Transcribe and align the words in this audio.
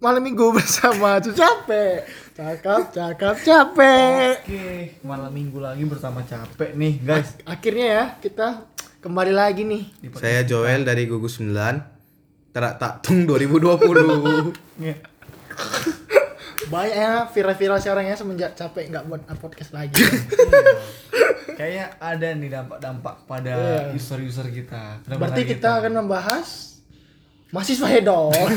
malam 0.00 0.24
minggu 0.24 0.52
bersama 0.56 1.20
Cu 1.20 1.30
capek. 1.30 2.08
Cakap, 2.32 2.88
cakap, 2.88 3.36
capek. 3.36 4.32
Oke, 4.40 4.96
malam 5.04 5.28
minggu 5.28 5.60
lagi 5.60 5.84
bersama 5.84 6.24
capek 6.24 6.72
nih 6.72 6.96
guys. 6.98 7.36
Akhirnya 7.44 7.86
ya 7.86 8.04
kita 8.16 8.64
kembali 8.98 9.28
lagi 9.30 9.68
nih. 9.68 9.92
Saya 10.16 10.40
Joel 10.42 10.82
dari 10.82 11.04
Gugus 11.04 11.36
9 11.36 11.52
Terak 12.50 12.80
Taktung 12.80 13.28
2020 13.28 14.56
Iya. 14.80 14.96
Banyak 16.70 16.94
ya 16.94 17.12
viral-viral 17.26 17.78
sekarang 17.78 18.04
ya 18.08 18.16
semenjak 18.16 18.56
capek 18.56 18.88
nggak 18.88 19.04
buat 19.04 19.20
podcast 19.36 19.76
lagi. 19.76 20.00
Kayak 21.54 22.00
ada 22.00 22.28
nih 22.32 22.48
dampak-dampak 22.48 23.28
pada 23.28 23.52
Iya. 23.52 23.92
user-user 23.92 24.48
kita. 24.48 25.04
pendengar 25.04 25.28
Berarti 25.28 25.42
kita 25.44 25.76
akan 25.76 25.92
membahas 26.00 26.48
mahasiswa 27.50 27.84
hedon. 27.84 28.32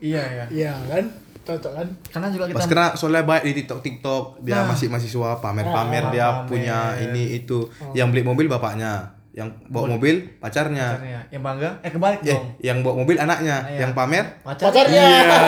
Iya 0.00 0.22
ya. 0.22 0.44
Iya 0.48 0.72
kan? 0.86 1.04
Cocok 1.44 1.72
kan? 1.74 1.86
Karena 2.08 2.28
juga 2.28 2.44
kita 2.46 2.56
Pas 2.56 2.64
kena 2.66 2.86
soalnya 2.94 3.22
baik 3.22 3.44
di 3.44 3.52
TikTok 3.54 3.80
TikTok 3.80 4.24
Dia 4.40 4.58
Nah. 4.58 4.72
masih 4.72 4.88
mahasiswa 4.88 5.36
pamer-pamer 5.38 6.02
Ah, 6.02 6.10
Dia 6.10 6.26
pamer. 6.32 6.48
punya 6.48 6.78
ini 6.98 7.36
itu 7.36 7.68
Yang 7.92 8.08
beli 8.10 8.22
mobil 8.24 8.46
bapaknya 8.46 9.12
Yang 9.30 9.52
bawa 9.66 9.92
mobil 9.92 10.14
pacarnya 10.38 10.94
pacarnya 10.94 11.20
yang 11.28 11.42
bangga 11.42 11.70
eh 11.80 11.90
kebalik 11.90 12.20
Eh, 12.22 12.30
dong. 12.30 12.44
yang 12.62 12.78
bawa 12.80 12.94
mobil 12.96 13.16
anaknya 13.18 13.56
Ah, 13.58 13.68
iya. 13.68 13.78
Yang 13.82 13.92
pamer 13.92 14.24
Pacar. 14.40 14.64
Pacarnya. 14.68 15.04
Iya 15.04 15.36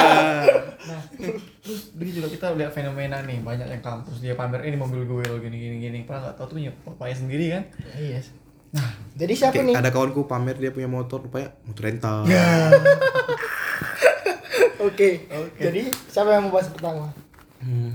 Nah, 0.87 1.03
terus 1.59 1.91
begitu 1.93 2.21
juga 2.21 2.31
kita 2.31 2.47
lihat 2.55 2.71
fenomena 2.71 3.19
nih 3.21 3.41
banyak 3.41 3.67
yang 3.67 3.81
kampus 3.81 4.21
dia 4.21 4.35
pamer 4.35 4.63
ini 4.63 4.77
mobil 4.77 5.03
gue 5.03 5.25
lo 5.25 5.41
gini 5.41 5.57
gini 5.57 5.77
gini. 5.81 5.99
Padahal 6.05 6.31
nggak 6.31 6.35
tahu 6.37 6.47
tuh 6.47 6.57
punya 6.57 6.71
bapaknya 6.85 7.17
sendiri 7.17 7.47
kan. 7.51 7.63
Iya. 7.93 8.21
Nah, 8.69 8.89
jadi 9.15 9.33
siapa 9.33 9.55
Kayak 9.55 9.67
nih? 9.67 9.75
ada 9.77 9.89
kawanku 9.89 10.25
pamer 10.25 10.57
dia 10.57 10.71
punya 10.71 10.87
motor 10.87 11.23
rupanya 11.23 11.55
motor 11.63 11.83
rental 11.83 12.27
Oke. 14.79 15.09
Jadi 15.57 15.81
siapa 16.07 16.31
yang 16.31 16.47
mau 16.47 16.53
bahas 16.53 16.69
pertama? 16.69 17.11
Hmm. 17.59 17.93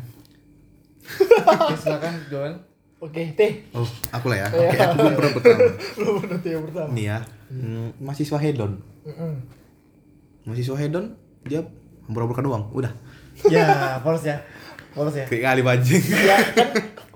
Oke, 1.62 1.76
silakan 1.78 2.14
Joel. 2.28 2.56
Oke, 2.98 3.34
Teh. 3.34 3.66
Oh 3.72 3.82
aku 4.10 4.30
lah 4.30 4.38
ya 4.38 4.48
Iya. 4.48 4.62
Oke 4.64 4.78
aku 4.80 4.94
belum 4.96 5.14
pernah 5.16 5.32
pertama 5.34 5.60
Lu 6.00 6.10
menurut 6.16 6.44
yang 6.44 6.64
pertama. 6.64 6.90
Nih 6.92 7.06
ya 7.08 7.18
hmm, 7.50 7.88
Mahasiswa 7.98 8.38
hedon 8.38 8.72
Mm-mm. 9.02 9.34
Mahasiswa 10.44 10.76
hedon 10.78 11.06
Dia 11.42 11.66
hambur-hamburkan 12.06 12.46
uang 12.46 12.64
Udah 12.72 12.94
Ya, 13.44 13.98
polos 14.00 14.22
ya. 14.22 14.38
Polos 14.94 15.18
ya. 15.18 15.26
Kayak 15.26 15.44
kali 15.48 15.62
banjing 15.64 16.04
Ya 16.14 16.38
kan 16.54 16.70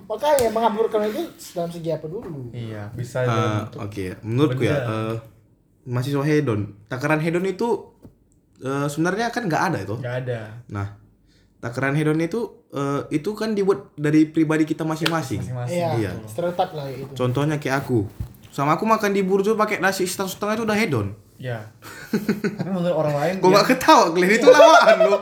makanya 0.06 0.48
mengaburkan 0.50 1.06
itu 1.06 1.22
dalam 1.52 1.68
segi 1.68 1.90
apa 1.90 2.06
dulu? 2.06 2.50
Iya, 2.50 2.90
bisa 2.92 3.22
dalam 3.22 3.68
Oke, 3.80 4.16
menurutku 4.22 4.62
ya, 4.62 4.78
eh, 4.78 5.16
mahasiswa 5.84 6.22
hedon, 6.22 6.74
takaran 6.86 7.20
hedon 7.20 7.44
itu 7.44 7.94
eh, 8.58 8.88
sebenarnya 8.88 9.30
kan 9.30 9.46
nggak 9.46 9.64
ada 9.66 9.78
itu. 9.80 9.96
nggak 9.96 10.16
ada. 10.24 10.40
Nah, 10.68 10.88
takaran 11.58 11.94
hedon 11.94 12.18
itu 12.18 12.42
eh, 12.70 13.02
itu 13.12 13.30
kan 13.32 13.52
dibuat 13.52 13.92
dari 13.94 14.26
pribadi 14.26 14.64
kita 14.64 14.82
masing-masing. 14.82 15.42
Masing-masing. 15.42 15.76
Iya, 15.76 15.90
Iya. 15.96 16.12
stereotip 16.26 16.70
lah 16.72 16.88
itu. 16.88 17.12
Contohnya 17.14 17.56
kayak 17.56 17.82
aku, 17.82 18.06
sama 18.50 18.74
aku 18.74 18.84
makan 18.84 19.12
di 19.12 19.22
burjo 19.22 19.54
pakai 19.54 19.80
nasi 19.80 20.04
setengah 20.04 20.30
setengah 20.30 20.54
itu 20.54 20.64
udah 20.64 20.78
hedon. 20.78 21.08
Ya. 21.36 21.68
Tapi 22.56 22.70
menurut 22.70 22.96
orang 22.96 23.12
lain 23.14 23.34
Kok 23.36 23.44
dia- 23.44 23.54
nggak 23.54 23.68
ketawa, 23.70 24.04
Glenn 24.10 24.32
itu 24.34 24.48
lawaan 24.48 24.98
lo. 25.06 25.20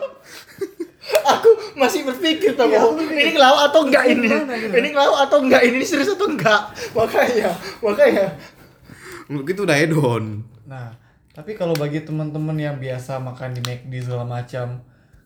Aku 1.21 1.49
masih 1.77 2.01
berpikir 2.07 2.57
tuh, 2.57 2.65
oh, 2.65 2.97
ini 2.97 3.37
ngelawak 3.37 3.69
atau 3.69 3.85
enggak 3.85 4.05
ini? 4.09 4.29
Ini 4.73 4.87
ngelawak 4.93 5.29
atau 5.29 5.39
enggak 5.45 5.61
ini? 5.67 5.79
Ini 5.81 5.85
serius 5.85 6.13
atau 6.17 6.27
enggak? 6.29 6.73
Makanya, 6.97 7.53
makanya. 7.85 8.25
Itu 9.29 9.63
udah 9.63 9.77
hedon. 9.77 10.43
Nah, 10.65 10.97
tapi 11.31 11.53
kalau 11.53 11.77
bagi 11.77 12.03
teman-teman 12.03 12.57
yang 12.57 12.75
biasa 12.81 13.21
makan 13.21 13.57
di 13.57 13.61
McD 13.63 14.09
segala 14.09 14.25
macam 14.25 14.81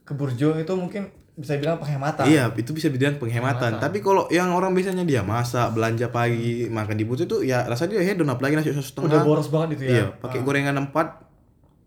ke 0.07 0.13
Burjo 0.15 0.55
itu 0.55 0.73
mungkin 0.77 1.11
bisa 1.37 1.53
bilang 1.61 1.77
penghematan. 1.77 2.25
Iya, 2.25 2.49
itu 2.57 2.73
bisa 2.73 2.89
dibilang 2.89 3.21
penghematan. 3.21 3.77
Penghematan. 3.77 3.83
Tapi 3.83 4.01
kalau 4.01 4.25
yang 4.33 4.49
orang 4.57 4.73
biasanya 4.73 5.05
dia 5.05 5.21
masak, 5.21 5.69
belanja 5.69 6.09
pagi, 6.09 6.65
makan 6.65 6.97
di 6.97 7.05
burjo 7.05 7.29
itu 7.29 7.37
ya 7.45 7.61
rasanya 7.69 8.01
dia 8.01 8.09
hedon 8.09 8.25
apalagi 8.33 8.57
nasi 8.57 8.73
setengah. 8.73 9.05
Udah 9.05 9.21
boros 9.21 9.47
banget 9.53 9.77
itu 9.77 9.83
ya. 9.85 9.91
Iya, 9.93 10.05
pakai 10.17 10.41
gorengan 10.41 10.89
empat, 10.89 11.21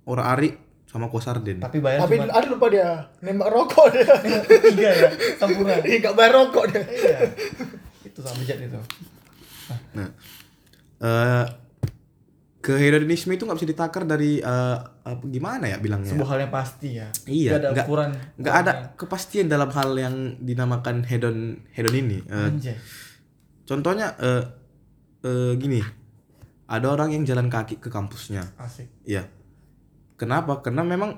orang 0.07 0.27
ari 0.31 0.49
sama 0.91 1.07
kuah 1.07 1.23
sarden. 1.23 1.63
Tapi 1.63 1.79
bayar 1.79 2.03
Tapi 2.03 2.19
cuma 2.19 2.35
ada 2.35 2.47
lupa 2.51 2.67
dia 2.67 2.89
nembak 3.23 3.47
rokok 3.49 3.87
dia. 3.95 4.11
tiga 4.67 4.91
ya, 4.91 5.09
campuran. 5.39 5.79
Ini 5.81 5.97
enggak 5.97 6.15
bayar 6.15 6.33
rokok 6.37 6.65
dia. 6.67 6.83
iya. 6.83 7.19
Itu 8.03 8.19
sama 8.21 8.43
bejat 8.43 8.59
itu. 8.59 8.81
Nah, 9.95 10.09
eh 10.99 11.47
kehedonisme 12.61 13.33
itu 13.33 13.47
nggak 13.47 13.57
bisa 13.57 13.71
ditakar 13.71 14.03
dari 14.05 14.37
eh, 14.37 14.79
apa, 14.83 15.23
gimana 15.25 15.65
ya 15.65 15.79
bilangnya? 15.79 16.11
Sebuah 16.11 16.29
hal 16.29 16.39
yang 16.43 16.53
pasti 16.53 16.89
ya. 16.93 17.09
Iya, 17.25 17.51
Nggak 17.51 17.57
ada 17.57 17.69
nggak- 17.71 17.87
ukuran. 17.87 18.11
Nggak 18.37 18.55
ada 18.57 18.73
kepastian 18.95 19.47
dalam 19.47 19.71
hal 19.71 19.91
yang 19.95 20.15
dinamakan 20.37 21.07
hedon 21.07 21.39
hedon 21.71 21.95
ini. 21.97 22.19
Eh, 22.21 22.47
Anjay. 22.47 22.77
contohnya 23.63 24.19
eh 24.19 24.43
eh, 25.23 25.53
gini, 25.55 25.81
ada 26.67 26.87
orang 26.91 27.15
yang 27.15 27.23
jalan 27.23 27.47
kaki 27.47 27.79
ke 27.79 27.89
kampusnya. 27.89 28.43
Asik. 28.59 28.91
Iya. 29.07 29.25
Kenapa? 30.21 30.61
Karena 30.61 30.85
memang 30.85 31.17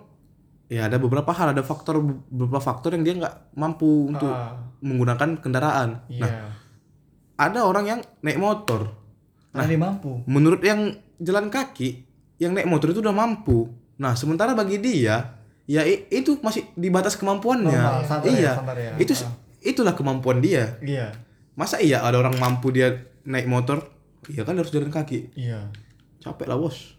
ya 0.70 0.86
ada 0.86 0.96
beberapa 0.96 1.34
hal, 1.34 1.50
ada 1.50 1.60
faktor 1.60 1.98
beberapa 2.30 2.62
faktor 2.62 2.94
yang 2.94 3.02
dia 3.02 3.14
nggak 3.18 3.34
mampu 3.58 4.06
untuk 4.08 4.30
Ah, 4.30 4.70
menggunakan 4.78 5.42
kendaraan. 5.42 6.06
iya. 6.06 6.22
Nah, 6.22 6.30
ada 7.34 7.66
orang 7.66 7.84
yang 7.84 8.00
naik 8.22 8.38
motor. 8.38 8.94
Karena 9.50 9.66
dia 9.66 9.80
mampu. 9.82 10.22
Menurut 10.24 10.62
yang 10.62 10.94
jalan 11.18 11.50
kaki, 11.50 12.06
yang 12.38 12.54
naik 12.54 12.70
motor 12.70 12.94
itu 12.94 13.02
udah 13.02 13.12
mampu. 13.12 13.68
Nah, 13.98 14.14
sementara 14.14 14.54
bagi 14.54 14.78
dia, 14.78 15.34
ya 15.66 15.82
itu 16.08 16.38
masih 16.38 16.70
di 16.72 16.88
batas 16.88 17.18
kemampuannya. 17.18 17.68
Normal, 17.74 18.06
santai 18.06 18.30
ya, 18.30 18.38
iya. 18.38 18.52
standar 18.54 18.76
ya. 18.78 18.92
Itu 18.96 19.12
Ah. 19.18 19.34
itulah 19.60 19.92
kemampuan 19.92 20.38
dia. 20.38 20.78
Iya. 20.78 21.10
Masa 21.52 21.82
iya 21.82 22.00
ada 22.00 22.16
orang 22.16 22.38
mampu 22.38 22.72
dia 22.72 22.96
naik 23.22 23.44
motor? 23.44 23.82
Iya 24.24 24.46
kan 24.46 24.54
harus 24.54 24.70
jalan 24.70 24.88
kaki. 24.88 25.34
Iya. 25.36 25.68
Capek 26.22 26.46
lah, 26.46 26.56
Bos. 26.56 26.96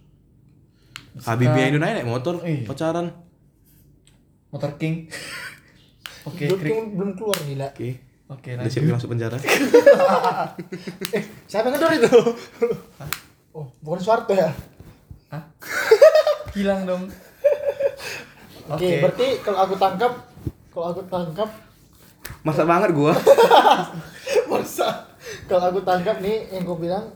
Habibie 1.16 1.64
Ainun 1.64 1.82
aja 1.82 1.94
naik 1.96 2.08
motor 2.08 2.42
Iya. 2.42 2.66
pacaran. 2.66 3.08
Motor 4.50 4.72
King. 4.76 5.06
Oke, 6.28 6.48
belum, 6.48 6.58
krik. 6.58 6.74
belum 6.96 7.12
keluar 7.14 7.38
gila. 7.40 7.68
Oke. 7.70 7.90
Oke, 8.26 8.50
Udah 8.52 8.64
lanjut. 8.64 8.74
siap 8.74 8.96
masuk 8.96 9.10
penjara. 9.12 9.38
Eh, 11.12 11.22
siapa 11.46 11.68
yang 11.68 11.76
ngedor 11.76 11.92
itu? 11.94 12.12
Oh, 13.54 13.70
bukan 13.80 14.02
Soeharto 14.02 14.34
ya? 14.34 14.50
Hah? 15.30 15.44
Hilang 16.52 16.90
dong. 16.90 17.06
Oke, 18.66 18.98
berarti 18.98 19.38
kalau 19.40 19.60
aku 19.62 19.76
tangkap, 19.76 20.10
kalau 20.70 20.90
aku 20.90 21.06
tangkap, 21.06 21.50
Masa 22.42 22.64
banget 22.64 22.90
gua. 22.92 23.14
masa 24.48 25.06
kalau 25.46 25.70
aku 25.70 25.80
tangkap 25.82 26.18
nih 26.18 26.50
yang 26.50 26.64
kau 26.64 26.74
bilang, 26.76 27.14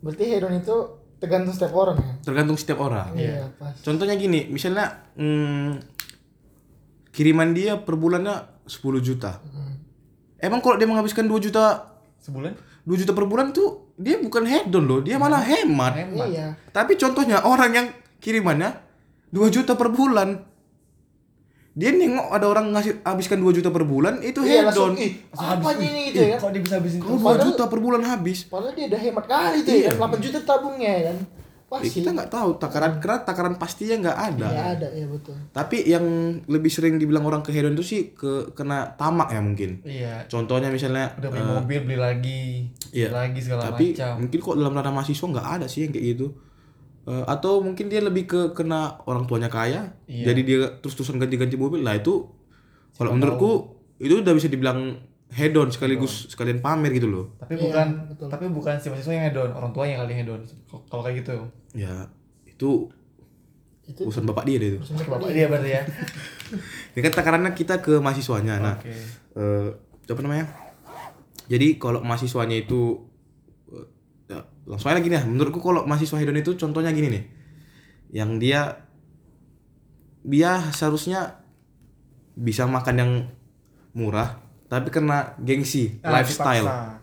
berarti 0.00 0.26
hedon 0.26 0.54
itu 0.54 0.74
tergantung 1.18 1.54
setiap 1.54 1.72
orang 1.74 1.96
ya? 1.98 2.12
Tergantung 2.22 2.58
setiap 2.60 2.78
orang. 2.82 3.10
Iya, 3.16 3.50
pas. 3.56 3.76
Contohnya 3.80 4.14
gini, 4.16 4.48
misalnya 4.52 5.08
hmm, 5.16 5.80
kiriman 7.12 7.52
dia 7.56 7.80
per 7.80 7.96
bulannya 7.96 8.64
10 8.68 8.80
juta. 9.00 9.40
Emang 10.36 10.60
kalau 10.60 10.76
dia 10.76 10.84
menghabiskan 10.84 11.24
2 11.24 11.40
juta 11.40 11.96
Sebulan? 12.26 12.58
2 12.82 13.00
juta 13.06 13.14
per 13.14 13.26
bulan 13.30 13.54
tuh 13.54 13.94
dia 13.94 14.18
bukan 14.18 14.42
hedon 14.42 14.82
loh, 14.82 14.98
dia 14.98 15.14
malah 15.14 15.38
hemat. 15.46 15.94
Hemat. 15.94 16.26
Iya. 16.26 16.46
Tapi 16.74 16.98
contohnya 16.98 17.46
orang 17.46 17.70
yang 17.70 17.86
kirimannya 18.18 18.74
2 19.30 19.46
juta 19.54 19.78
per 19.78 19.94
bulan. 19.94 20.42
Dia 21.76 21.92
nengok 21.92 22.32
ada 22.32 22.46
orang 22.46 22.72
ngasih 22.72 23.04
habiskan 23.04 23.36
2 23.36 23.52
juta 23.52 23.68
per 23.68 23.84
bulan 23.84 24.18
itu 24.18 24.40
Iya, 24.40 24.64
ih, 24.64 24.64
Langsung 24.64 24.96
apa 25.36 25.70
ini 25.76 26.08
gitu 26.08 26.24
ya? 26.24 26.36
Kok 26.40 26.48
dia 26.48 26.62
bisa 26.64 26.74
habisin 26.76 26.98
Kalau 26.98 27.12
terus? 27.12 27.20
2 27.20 27.28
Padahal- 27.28 27.46
juta 27.46 27.64
per 27.68 27.78
bulan 27.78 28.02
habis. 28.02 28.38
Padahal 28.46 28.72
dia 28.72 28.86
udah 28.88 29.00
hemat 29.02 29.24
kali 29.26 29.58
tuh 29.60 29.74
Iya. 29.76 29.86
ya, 29.86 29.90
8 29.94 30.18
juta 30.18 30.38
tabungnya 30.40 30.88
ya 30.90 31.02
kan? 31.06 31.18
Ya, 31.66 31.82
Pasti. 31.82 31.98
kita 31.98 32.14
nggak 32.14 32.30
tahu 32.30 32.50
takaran 32.56 32.92
karena 32.96 33.18
takaran 33.20 33.54
pastinya 33.56 33.96
nggak 34.00 34.18
ada. 34.24 34.46
Nggak 34.46 34.68
ada, 34.72 34.88
ya 34.88 35.04
betul. 35.04 35.34
Tapi 35.50 35.76
yang 35.84 36.06
lebih 36.46 36.70
sering 36.70 36.94
dibilang 36.94 37.20
orang 37.22 37.42
ke 37.42 37.50
hedon 37.50 37.74
itu 37.74 37.82
sih 37.82 38.14
ke 38.14 38.54
kena 38.54 38.94
tamak 38.94 39.28
ya 39.28 39.42
mungkin. 39.42 39.82
Iya. 39.82 40.24
Contohnya 40.24 40.70
misalnya 40.70 41.10
Udah 41.12 41.28
beli 41.28 41.42
eh, 41.42 41.48
mobil, 41.50 41.78
beli 41.82 41.98
lagi. 41.98 42.42
iya. 42.88 43.10
Beli 43.10 43.18
lagi 43.20 43.40
segala 43.42 43.62
tapi 43.68 43.86
macam. 43.92 44.12
mungkin 44.16 44.38
kok 44.40 44.54
dalam 44.54 44.72
ranah 44.72 44.92
mahasiswa 44.94 45.26
nggak 45.28 45.48
ada 45.52 45.66
sih 45.66 45.80
yang 45.82 45.90
kayak 45.90 46.06
gitu 46.14 46.26
Eh, 47.06 47.24
atau 47.24 47.62
mungkin 47.62 47.86
dia 47.86 48.02
lebih 48.02 48.26
ke 48.26 48.40
kena 48.50 48.98
orang 49.02 49.24
tuanya 49.24 49.46
kaya 49.46 49.94
Iya. 50.04 50.26
jadi 50.26 50.40
dia 50.42 50.58
terus-terusan 50.76 51.16
ganti-ganti 51.16 51.54
mobil 51.54 51.80
lah 51.80 51.94
itu 51.94 52.26
kalau 52.92 53.14
menurutku 53.14 53.50
itu 53.96 54.10
udah 54.16 54.34
bisa 54.34 54.46
dibilang 54.46 54.98
hedon 55.28 55.70
sekaligus 55.70 56.26
sekalian 56.26 56.58
pamer 56.58 56.90
gitu 56.90 57.06
loh 57.06 57.30
Tapi 57.38 57.54
Iya, 57.54 57.62
bukan 57.62 57.86
betul. 58.08 58.26
tapi 58.26 58.44
bukan 58.48 58.74
si 58.74 58.90
mahasiswa 58.90 59.12
yang 59.12 59.24
hedon, 59.24 59.50
orang 59.50 59.70
tuanya 59.70 59.92
yang 59.92 60.02
kali 60.02 60.14
hedon. 60.16 60.40
Kalau 60.66 61.02
kayak 61.02 61.16
gitu. 61.20 61.34
ya 61.72 62.10
itu 62.44 62.90
Itu 63.86 64.02
urusan 64.02 64.26
bapak 64.26 64.42
dia 64.44 64.58
deh 64.58 64.68
itu 64.68 64.78
urusan 64.82 64.98
Bapak 64.98 65.30
dia. 65.30 65.46
berarti 65.46 65.70
ya. 65.70 65.82
ini 66.92 67.00
kan 67.00 67.12
takarannya 67.14 67.52
kita 67.52 67.78
ke 67.78 68.02
mahasiswanya 68.02 68.58
nah 68.58 68.74
Oke. 68.74 68.90
eh 69.32 69.68
apa 70.04 70.20
namanya 70.20 70.50
jadi 71.46 71.78
kalau 71.78 72.02
mahasiswanya 72.02 72.58
itu 72.58 73.05
langsung 74.66 74.90
aja 74.90 74.98
gini 74.98 75.14
ya 75.14 75.22
menurutku 75.22 75.58
kalau 75.58 75.82
mahasiswa 75.82 76.18
hedon 76.18 76.36
itu 76.36 76.54
contohnya 76.54 76.90
gini 76.90 77.08
nih. 77.08 77.24
Yang 78.12 78.30
dia 78.38 78.60
dia 80.20 80.58
seharusnya 80.70 81.38
bisa 82.34 82.66
makan 82.66 82.96
yang 82.96 83.12
murah 83.92 84.36
tapi 84.66 84.90
karena 84.90 85.38
gengsi 85.38 86.02
Ah, 86.02 86.18
lifestyle. 86.18 86.66
Dipaksa. 86.66 86.98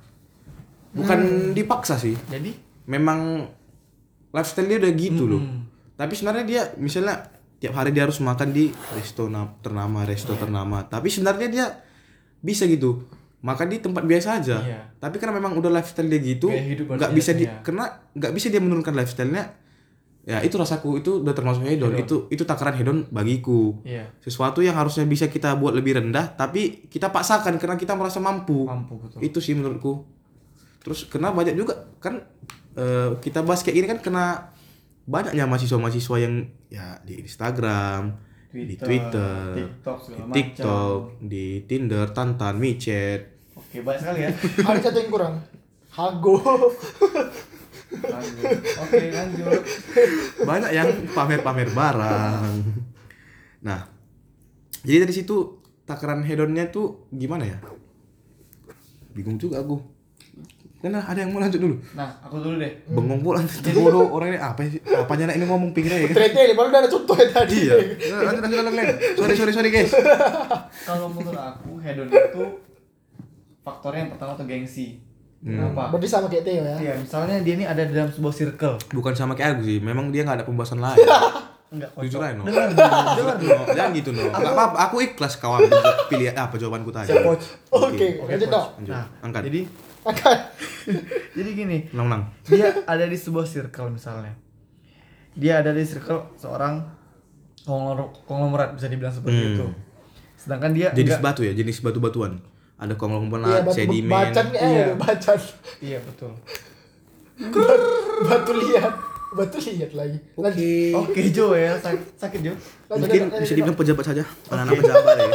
bukan 0.94 1.20
dipaksa 1.52 1.96
sih. 1.98 2.14
Jadi? 2.28 2.52
Memang 2.86 3.48
lifestyle 4.30 4.68
dia 4.68 4.78
udah 4.78 4.94
gitu 4.94 5.24
loh. 5.26 5.42
Hmm. 5.42 5.62
tapi 5.94 6.14
sebenarnya 6.14 6.44
dia 6.44 6.62
misalnya 6.76 7.22
tiap 7.58 7.74
hari 7.74 7.90
dia 7.90 8.04
harus 8.04 8.18
makan 8.18 8.50
di 8.50 8.68
resto 8.92 9.26
na- 9.26 9.56
ternama 9.60 10.04
resto 10.04 10.34
ternama. 10.34 10.84
Tapi 10.84 11.08
sebenarnya 11.08 11.48
dia 11.48 11.66
bisa 12.40 12.66
gitu 12.66 13.08
makan 13.44 13.68
di 13.68 13.78
tempat 13.84 14.04
biasa 14.08 14.40
aja. 14.40 14.58
Iya. 14.64 14.80
tapi 15.04 15.20
karena 15.20 15.36
memang 15.36 15.60
udah 15.60 15.68
lifestyle 15.68 16.08
dia 16.08 16.22
gitu 16.24 16.48
nggak 16.88 17.12
bisa 17.12 17.36
di 17.36 17.44
dia. 17.44 17.60
karena 17.60 17.92
nggak 18.16 18.32
bisa 18.32 18.48
dia 18.48 18.64
menurunkan 18.64 18.96
lifestylenya 18.96 19.46
ya 20.24 20.40
itu 20.40 20.56
rasaku 20.56 21.04
itu 21.04 21.20
udah 21.20 21.36
termasuk 21.36 21.68
hedon, 21.68 22.00
itu 22.00 22.32
itu 22.32 22.48
takaran 22.48 22.80
hedon 22.80 23.04
bagiku. 23.12 23.84
Iya. 23.84 24.08
Sesuatu 24.24 24.64
yang 24.64 24.80
harusnya 24.80 25.04
bisa 25.04 25.28
kita 25.28 25.60
buat 25.60 25.76
lebih 25.76 26.00
rendah 26.00 26.40
tapi 26.40 26.88
kita 26.88 27.12
paksakan 27.12 27.60
karena 27.60 27.76
kita 27.76 27.92
merasa 27.92 28.24
mampu. 28.24 28.64
Mampu 28.64 29.04
betul. 29.04 29.20
itu 29.20 29.44
sih 29.44 29.52
menurutku. 29.52 30.08
Terus 30.80 31.12
kena 31.12 31.36
banyak 31.36 31.60
juga 31.60 31.92
kan 32.00 32.24
eh, 32.80 33.20
kita 33.20 33.44
bahas 33.44 33.68
kayak 33.68 33.76
gini 33.76 33.88
kan 33.92 34.00
kena 34.00 34.26
banyaknya 35.04 35.44
mahasiswa-mahasiswa 35.44 36.18
yang 36.24 36.48
ya 36.72 36.96
di 37.04 37.20
Instagram 37.20 38.16
di 38.54 38.78
Twitter 38.78 39.58
TikTok 39.58 40.00
di 40.08 40.22
TikTok 40.32 41.00
di 41.20 41.46
Tinder 41.68 42.06
Tantan 42.16 42.56
Micet 42.62 43.33
banyak 43.80 44.00
sekali 44.00 44.20
ya. 44.20 44.30
Ada 44.68 44.80
satu 44.84 44.98
yang 45.00 45.10
kurang. 45.10 45.34
Hago. 45.90 46.36
Oke, 47.94 49.06
lanjut. 49.08 49.62
banyak 50.42 50.72
yang 50.72 50.90
pamer-pamer 51.08 51.70
barang 51.70 52.54
nah 53.62 53.86
jadi 54.82 55.06
dari 55.06 55.14
situ 55.14 55.62
takaran 55.84 56.20
hedonnya 56.20 56.68
tuh 56.68 57.06
gimana 57.08 57.46
ya 57.46 57.62
bingung 59.14 59.38
juga 59.38 59.62
aku 59.62 59.78
karena 60.82 61.00
ada 61.00 61.16
yang 61.16 61.32
mau 61.32 61.40
lanjut 61.40 61.62
dulu 61.62 61.80
Nah, 61.94 62.12
aku 62.20 62.42
dulu 62.42 62.58
deh. 62.58 62.74
bengong 62.90 63.22
pula 63.22 63.40
bodoh 63.78 64.10
orang 64.12 64.36
ini 64.36 64.40
apa 64.42 64.60
sih 64.66 64.82
apanya 64.84 65.32
ini 65.32 65.46
ngomong 65.46 65.72
pikirnya 65.72 66.04
ya 66.04 66.08
Ternyata 66.12 66.52
baru 66.52 66.68
ada 66.74 66.90
contohnya 66.90 67.28
tadi. 67.30 67.56
iya 67.62 67.76
lanjut 68.20 68.42
lanjut 68.42 68.58
lanjut 68.60 68.74
lanjut. 68.74 68.98
sorry 69.16 69.36
sorry 69.38 69.54
sorry 69.54 69.70
guys 69.70 69.94
Kalau 70.84 71.08
menurut 71.08 71.38
aku 71.38 71.80
hedon 71.80 72.10
itu 72.10 72.44
faktornya 73.64 74.00
yang 74.02 74.12
pertama 74.12 74.32
tuh 74.34 74.46
gengsi. 74.46 75.00
Kenapa? 75.40 75.90
Berarti 75.90 76.06
sama 76.06 76.28
kayak 76.28 76.44
Theo 76.44 76.62
ya. 76.62 76.76
Iya, 76.78 76.94
misalnya 76.98 77.36
dia 77.40 77.54
ini 77.54 77.66
ada 77.66 77.84
dalam 77.84 78.08
sebuah 78.08 78.32
circle. 78.32 78.76
bukan 78.90 79.12
sama 79.12 79.34
kayak 79.34 79.56
aku 79.56 79.64
sih 79.66 79.80
memang 79.80 80.08
dia 80.08 80.22
nggak 80.22 80.38
ada 80.38 80.46
pembahasan 80.46 80.80
lain 80.80 80.96
Enggak 81.74 81.90
jujur 81.98 82.22
aja 82.22 82.32
no 82.34 82.46
Dengar 82.46 82.70
dulu, 82.70 82.80
dengar 83.18 83.36
dulu. 83.36 83.50
No, 83.52 83.64
jangan 83.68 83.92
gitu 83.92 84.10
no 84.10 84.24
nggak 84.26 84.54
apa 84.54 84.78
aku 84.84 84.96
ikhlas 85.02 85.36
kawan 85.36 85.66
pilih 86.06 86.30
apa 86.30 86.54
jawabanku 86.54 86.90
tadi 86.90 87.10
Siap, 87.10 87.24
coach. 87.24 87.46
Oke, 87.72 88.22
Oke, 88.22 88.30
lanjut 88.30 88.46
coach. 88.46 88.54
dong. 88.78 88.88
Nah, 88.88 89.06
angkat 89.20 89.42
jadi 89.48 89.62
Akan. 90.04 90.36
jadi 91.36 91.50
gini, 91.50 91.78
menang 91.90 92.08
menang 92.10 92.24
dia 92.46 92.68
ada 92.84 93.04
di 93.04 93.16
sebuah 93.16 93.44
circle 93.44 93.88
misalnya. 93.90 94.36
Dia 95.34 95.60
ada 95.60 95.72
di 95.72 95.82
circle 95.82 96.36
seorang 96.36 96.84
konglomerat 98.22 98.76
bisa 98.76 98.86
dibilang 98.86 99.12
seperti 99.12 99.34
Hmm. 99.36 99.52
itu. 99.54 99.68
Sedangkan 100.36 100.72
dia 100.72 100.92
jenis 100.92 101.18
enggak- 101.18 101.24
batu 101.26 101.42
ya 101.42 101.52
jenis 101.52 101.80
batu 101.80 102.00
ada 102.76 102.90
Iya, 102.90 102.96
konglomerat 102.96 103.64
batu 103.64 103.72
sedimen 103.72 104.12
bacan 104.12 104.48
eh 104.52 104.66
Iya. 104.66 104.86
bacan. 104.96 105.40
Iya, 105.80 105.98
betul. 106.02 106.32
Batu 108.24 108.52
liat. 108.54 108.94
Batu 109.34 109.58
liat 109.60 109.92
lagi. 109.92 110.18
Lanjut. 110.36 110.94
Oke, 111.00 111.22
Jo 111.30 111.46
ya, 111.54 111.74
sakit, 111.76 112.02
sakit 112.16 112.40
Jo. 112.42 112.54
Lanjut, 112.88 112.98
mungkin 113.00 113.22
lanjut, 113.28 113.42
bisa 113.42 113.54
dibilang 113.56 113.74
pejabat 113.76 114.06
saja 114.06 114.24
anak-anak 114.46 114.74
pejabat 114.78 115.16
ya 115.18 115.30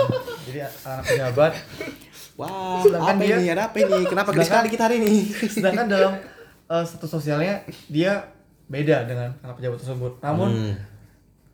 Jadi 0.45 0.59
anak 0.85 1.05
pejabat 1.05 1.53
wah 2.37 2.79
Sedangkan 2.81 3.11
apa 3.13 3.23
dia- 3.25 3.35
ini 3.37 3.47
ada 3.49 3.63
apa 3.65 3.77
ini 3.77 3.99
kenapa 4.05 4.31
gede 4.31 4.39
Sedangkan- 4.39 4.47
sekali 4.55 4.69
kita 4.71 4.83
hari 4.85 4.97
ini 5.01 5.11
sedangkan 5.51 5.87
dalam 5.89 6.13
eh, 6.65 6.85
status 6.87 7.11
sosialnya 7.11 7.55
dia 7.89 8.31
beda 8.65 9.03
dengan 9.05 9.35
anak 9.41 9.59
pejabat 9.59 9.75
tersebut. 9.77 10.13
Namun 10.21 10.49
Hmm. 10.49 10.75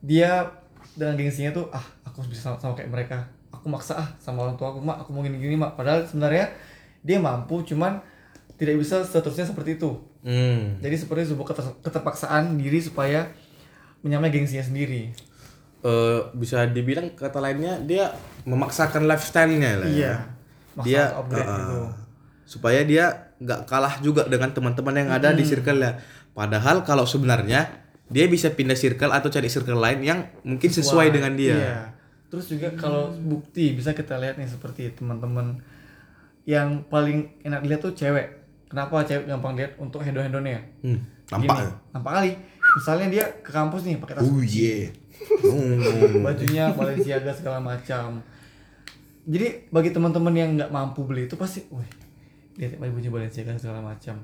dia 0.02 0.44
dengan 0.92 1.16
gengsinya 1.16 1.50
tuh 1.50 1.66
ah 1.70 1.80
aku 2.04 2.20
harus 2.20 2.28
bisa 2.28 2.42
sama, 2.44 2.56
sama 2.58 2.74
kayak 2.74 2.90
mereka 2.90 3.24
aku 3.64 3.72
maksa 3.72 3.96
ah 3.96 4.08
sama 4.20 4.44
orang 4.44 4.54
tua 4.54 4.68
aku 4.68 4.84
mak 4.84 5.00
aku 5.00 5.10
mau 5.10 5.24
gini 5.24 5.40
gini 5.40 5.56
mak 5.56 5.72
padahal 5.72 6.04
sebenarnya 6.04 6.52
dia 7.00 7.16
mampu 7.16 7.64
cuman 7.64 8.04
tidak 8.54 8.76
bisa 8.76 9.00
seterusnya 9.00 9.48
seperti 9.48 9.80
itu 9.80 9.96
Hmm. 10.20 10.80
jadi 10.80 10.96
seperti 10.96 11.32
sebuah 11.32 11.48
keter- 11.48 11.80
keterpaksaan 11.80 12.56
diri 12.56 12.80
supaya 12.80 13.28
menyamai 14.00 14.28
gengsinya 14.28 14.60
sendiri 14.62 15.12
Eh, 15.84 16.20
bisa 16.32 16.64
dibilang 16.64 17.12
kata 17.12 17.44
lainnya 17.44 17.76
dia 17.76 18.08
memaksakan 18.48 19.04
lifestyle-nya 19.04 19.84
lah 19.84 19.84
ya. 19.84 19.92
Iya. 19.92 20.14
Maksa 20.74 20.84
Dia 20.88 21.02
upgrade 21.12 21.44
uh, 21.44 21.52
gitu. 21.54 21.80
supaya 22.48 22.80
dia 22.88 23.04
nggak 23.36 23.68
kalah 23.68 24.00
juga 24.00 24.24
dengan 24.24 24.48
teman-teman 24.48 24.96
yang 24.96 25.12
ada 25.12 25.36
di 25.36 25.44
circle-nya. 25.44 26.00
Padahal 26.32 26.88
kalau 26.88 27.04
sebenarnya 27.04 27.68
dia 28.08 28.24
bisa 28.24 28.48
pindah 28.48 28.72
circle 28.72 29.12
atau 29.12 29.28
cari 29.28 29.52
circle 29.52 29.76
lain 29.76 30.00
yang 30.00 30.24
mungkin 30.40 30.72
sesuai 30.72 31.12
dengan 31.12 31.36
dia. 31.36 31.52
Iya. 31.52 31.76
Terus 32.34 32.50
juga 32.50 32.68
kalau 32.74 33.14
bukti 33.14 33.78
bisa 33.78 33.94
kita 33.94 34.18
lihat 34.18 34.34
nih 34.34 34.50
seperti 34.50 34.90
teman-teman 34.90 35.54
yang 36.42 36.82
paling 36.90 37.30
enak 37.46 37.62
dilihat 37.62 37.78
tuh 37.78 37.94
cewek. 37.94 38.26
Kenapa 38.66 39.06
cewek 39.06 39.30
gampang 39.30 39.54
lihat 39.54 39.78
untuk 39.78 40.02
hedon-hedonnya? 40.02 40.58
Hmm, 40.82 40.98
nampak 41.30 41.54
Gini, 41.54 41.62
ya? 41.62 41.70
nampak 41.94 42.12
kali. 42.18 42.30
Misalnya 42.74 43.06
dia 43.06 43.24
ke 43.38 43.50
kampus 43.54 43.86
nih 43.86 44.02
pakai 44.02 44.18
tas 44.18 44.26
Oh 44.26 44.42
yeah. 44.42 44.90
Oh. 45.46 46.26
bajunya 46.26 46.74
Balenciaga 46.74 47.30
segala 47.30 47.62
macam. 47.62 48.18
Jadi 49.30 49.70
bagi 49.70 49.94
teman-teman 49.94 50.34
yang 50.34 50.50
nggak 50.58 50.74
mampu 50.74 51.06
beli 51.06 51.30
itu 51.30 51.38
pasti, 51.38 51.62
wih, 51.70 51.86
lihat 52.58 52.82
bajunya 52.82 53.14
Balenciaga 53.14 53.54
segala 53.54 53.78
macam. 53.78 54.18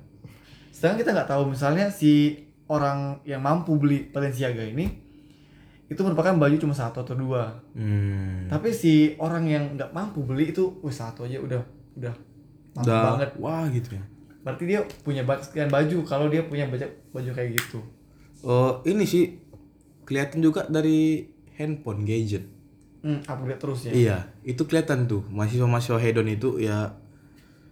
Sedangkan 0.75 0.99
kita 0.99 1.11
nggak 1.15 1.31
tahu 1.31 1.43
misalnya 1.47 1.87
si 1.95 2.43
orang 2.67 3.23
yang 3.23 3.39
mampu 3.39 3.79
beli 3.79 4.11
Balenciaga 4.11 4.67
ini 4.67 5.10
itu 5.91 6.01
merupakan 6.07 6.39
baju 6.39 6.55
cuma 6.55 6.71
satu 6.71 7.03
atau 7.03 7.19
dua. 7.19 7.51
Hmm. 7.75 8.47
Tapi 8.47 8.71
si 8.71 9.19
orang 9.19 9.45
yang 9.51 9.65
nggak 9.75 9.91
mampu 9.91 10.23
beli 10.23 10.55
itu, 10.55 10.71
wih 10.87 10.95
satu 10.95 11.27
aja 11.27 11.43
udah 11.43 11.59
udah 11.99 12.15
mampu 12.79 12.87
Udah, 12.87 13.03
banget. 13.19 13.31
wah 13.43 13.67
gitu 13.67 13.99
ya. 13.99 14.05
Berarti 14.47 14.65
dia 14.71 14.81
punya 15.03 15.27
sekian 15.43 15.67
baju 15.67 15.99
kalau 16.07 16.31
dia 16.31 16.47
punya 16.47 16.71
baju 16.71 16.87
baju 17.11 17.31
kayak 17.35 17.59
gitu. 17.59 17.83
Oh, 18.47 18.79
ini 18.87 19.03
sih 19.05 19.43
kelihatan 20.07 20.41
juga 20.41 20.65
dari 20.71 21.27
handphone 21.59 22.07
gadget. 22.07 22.47
Hmm, 23.01 23.21
upgrade 23.27 23.59
terus 23.59 23.81
ya. 23.89 23.93
Iya, 23.93 24.19
itu 24.47 24.63
kelihatan 24.69 25.09
tuh 25.11 25.25
mahasiswa-mahasiswa 25.33 25.99
hedon 25.99 26.29
itu 26.31 26.61
ya 26.61 27.00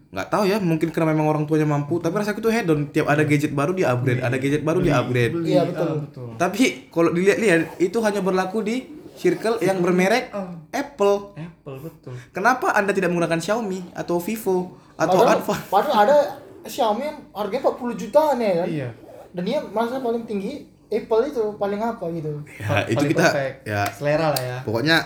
nggak 0.08 0.28
tahu 0.28 0.42
ya 0.44 0.56
mungkin 0.58 0.88
karena 0.88 1.12
memang 1.12 1.28
orang 1.28 1.44
tuanya 1.44 1.64
mampu 1.64 1.98
tapi 1.98 2.16
rasa 2.16 2.32
itu 2.32 2.48
hedon 2.48 2.88
tiap 2.88 3.06
ada 3.06 3.22
gadget 3.22 3.52
baru 3.52 3.72
dia 3.72 3.92
upgrade 3.92 4.20
ada 4.20 4.36
gadget 4.36 4.62
baru 4.62 4.80
dia 4.80 4.96
upgrade 4.96 5.32
Beli, 5.34 5.52
Iya, 5.52 5.62
betul. 5.64 5.84
ah, 5.86 5.96
betul. 6.00 6.28
tapi 6.34 6.64
kalau 6.88 7.10
dilihat-lihat 7.10 7.76
itu 7.78 7.98
hanya 7.98 8.20
berlaku 8.20 8.58
di 8.60 8.76
circle 9.14 9.60
yang 9.60 9.78
bermerek 9.78 10.30
Oh. 10.30 10.48
Apple 10.70 11.34
Apple 11.34 11.76
betul. 11.82 12.16
kenapa 12.30 12.72
anda 12.72 12.90
tidak 12.90 13.08
menggunakan 13.08 13.36
Xiaomi 13.36 13.92
atau 13.92 14.16
Vivo 14.18 14.56
atau 14.94 15.18
Padahal, 15.18 15.36
Alpha 15.36 15.54
padahal 15.68 15.96
ada 16.02 16.16
Xiaomi 16.64 17.02
yang 17.02 17.18
harganya 17.30 17.62
40 17.66 17.96
jutaan 17.98 18.36
ya 18.38 18.52
kan. 18.56 18.68
Iya. 18.68 18.88
Dan 19.30 19.42
dia 19.42 19.58
masa 19.66 19.98
paling 19.98 20.24
tinggi 20.24 20.64
Apple 20.86 21.22
itu 21.26 21.44
paling 21.54 21.76
apa 21.78 22.04
gitu. 22.10 22.32
ya 22.56 22.80
itu 22.86 22.96
Paling 22.96 23.10
kita 23.10 23.24
perfect. 23.26 23.56
ya 23.62 23.82
selera 23.90 24.32
lah 24.32 24.40
ya. 24.42 24.56
pokoknya 24.64 24.96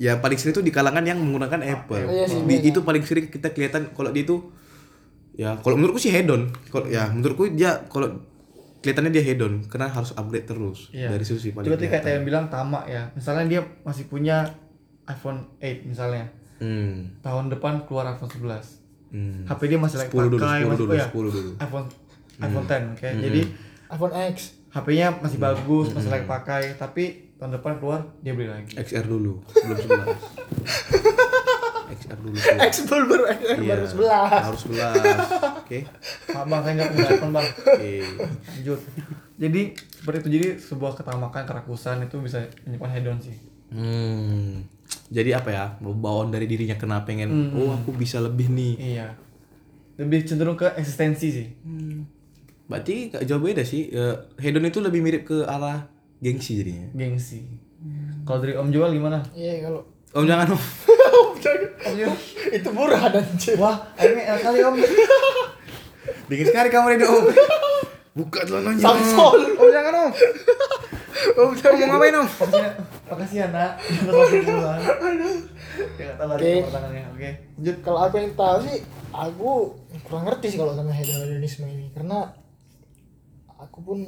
yang 0.00 0.16
paling 0.18 0.40
sering 0.40 0.56
itu 0.56 0.64
di 0.64 0.72
kalangan 0.72 1.04
yang 1.04 1.20
menggunakan 1.20 1.60
Apple. 1.60 2.08
Iya 2.08 2.24
sih, 2.24 2.40
Di- 2.40 2.56
iya. 2.56 2.72
itu 2.72 2.80
paling 2.80 3.04
sering 3.04 3.28
kita 3.28 3.52
kelihatan 3.52 3.92
kalau 3.92 4.08
dia 4.08 4.24
itu 4.24 4.48
ya 5.36 5.60
kalau 5.60 5.76
menurutku 5.76 6.00
sih 6.00 6.08
hedon. 6.08 6.48
Kalau 6.72 6.88
ya 6.88 7.12
menurutku 7.12 7.52
dia 7.52 7.84
kalau 7.84 8.16
kelihatannya 8.80 9.12
dia 9.12 9.20
hedon 9.20 9.60
karena 9.68 9.92
harus 9.92 10.16
upgrade 10.16 10.48
terus 10.48 10.88
Iya. 10.90 11.12
dari 11.12 11.20
sisi 11.20 11.52
paling. 11.52 11.68
Tadi 11.68 11.86
kayak 11.86 12.08
yang 12.08 12.24
bilang 12.24 12.48
tamak 12.48 12.88
ya. 12.88 13.12
Misalnya 13.12 13.44
dia 13.44 13.60
masih 13.84 14.08
punya 14.08 14.48
iPhone 15.04 15.44
8 15.60 15.84
misalnya. 15.84 16.32
Hmm. 16.56 17.20
Tahun 17.20 17.52
depan 17.52 17.84
keluar 17.84 18.08
iPhone 18.08 18.32
11. 18.32 18.80
Hmm. 19.12 19.44
HP 19.44 19.60
dia 19.68 19.76
masih 19.76 19.96
like 20.00 20.08
10 20.08 20.16
dulu, 20.32 20.36
pakai, 20.38 20.60
10 20.60 20.70
masih 20.70 20.80
dulu, 20.80 20.90
oh 20.90 20.96
ya, 20.96 21.06
10 21.08 21.28
dulu. 21.28 21.50
iPhone 21.60 21.86
iPhone 22.40 22.64
10 22.64 22.96
oke. 22.96 23.08
Jadi 23.20 23.40
iPhone 23.90 24.14
X. 24.32 24.36
HP-nya 24.70 25.18
masih 25.18 25.42
bagus, 25.42 25.90
masih 25.90 26.08
like 26.08 26.24
pakai, 26.24 26.78
tapi 26.78 27.29
tahun 27.40 27.56
depan 27.56 27.80
keluar 27.80 28.04
dia 28.20 28.36
beli 28.36 28.52
lagi. 28.52 28.76
XR 28.76 29.08
dulu, 29.08 29.40
belum 29.40 29.78
11. 29.80 30.12
XR 31.90 32.18
dulu. 32.20 32.36
X 32.68 32.74
baru 32.84 33.04
baru 33.08 33.24
X 33.32 33.40
Iya, 33.56 33.74
baru 33.80 33.86
11. 33.88 34.44
Harus 34.44 34.62
11. 34.68 35.64
Oke. 35.64 35.78
Pak 36.28 36.44
bang, 36.44 36.60
saya 36.60 36.72
nggak 36.76 36.88
punya 36.92 37.08
iPhone 37.16 37.32
bang. 37.32 37.46
Oke. 37.48 37.92
Lanjut. 38.28 38.80
Jadi 39.40 39.62
seperti 39.72 40.16
itu 40.20 40.28
jadi 40.36 40.48
sebuah 40.60 40.92
ketamakan 41.00 41.42
kerakusan 41.48 42.04
itu 42.04 42.20
bisa 42.20 42.44
menyebabkan 42.68 42.92
hedon 42.92 43.18
sih. 43.24 43.36
Hmm. 43.72 44.68
Jadi 45.08 45.30
apa 45.32 45.48
ya? 45.48 45.64
Bawaan 45.80 46.28
dari 46.28 46.44
dirinya 46.44 46.76
kena 46.76 47.08
pengen, 47.08 47.56
oh 47.56 47.72
aku 47.72 47.96
bisa 47.96 48.20
lebih 48.20 48.52
nih. 48.52 48.74
Iya. 48.76 49.08
Lebih 49.96 50.28
cenderung 50.28 50.60
ke 50.60 50.76
eksistensi 50.76 51.32
sih. 51.32 51.48
Berarti 52.68 53.16
gak 53.16 53.24
jauh 53.24 53.40
beda 53.40 53.64
sih. 53.64 53.88
Eh, 53.90 54.14
hedon 54.38 54.68
itu 54.68 54.78
lebih 54.84 55.00
mirip 55.00 55.24
ke 55.24 55.48
arah 55.48 55.88
gengsi 56.20 56.60
jadinya. 56.60 56.86
Gengsi. 56.94 57.44
Kalau 58.28 58.38
dari 58.44 58.54
Om 58.54 58.68
Joel 58.68 58.92
gimana? 58.92 59.24
Iya 59.32 59.66
kalau 59.68 59.80
Om 60.12 60.24
jangan 60.28 60.52
om. 60.52 60.62
Om 61.24 61.94
Joel. 61.96 62.16
itu 62.50 62.68
murah 62.74 63.00
anjir. 63.08 63.56
Wah, 63.56 63.76
ini 63.96 64.22
kali 64.26 64.58
Om. 64.60 64.74
Dingin 66.30 66.46
sekali 66.46 66.68
kamar 66.70 66.94
ini 66.94 67.06
om. 67.06 67.26
Buka 68.14 68.46
celananya. 68.46 68.78
Samsol. 68.78 69.58
Om 69.58 69.68
jangan 69.74 69.92
om. 69.98 70.10
Om 71.42 71.50
jangan 71.58 71.74
mau 71.74 71.88
ngapain 71.98 72.14
om? 72.22 72.28
Om 72.28 72.48
sini. 72.54 72.70
Makasih 73.10 73.36
ya 73.42 73.46
nak. 73.50 73.72
Jangan. 73.82 74.78
Ya 75.98 76.12
Oke. 76.22 76.52
Oke. 76.62 77.30
Lanjut. 77.58 77.76
Kalau 77.82 77.98
aku 78.06 78.14
yang 78.22 78.30
tahu 78.38 78.56
sih, 78.62 78.78
aku 79.10 79.50
kurang 80.06 80.24
ngerti 80.30 80.46
sih 80.54 80.58
kalau 80.62 80.72
sama 80.78 80.94
hedonisme 80.94 81.66
ini 81.66 81.90
karena 81.90 82.30
aku 83.58 83.78
pun 83.82 83.98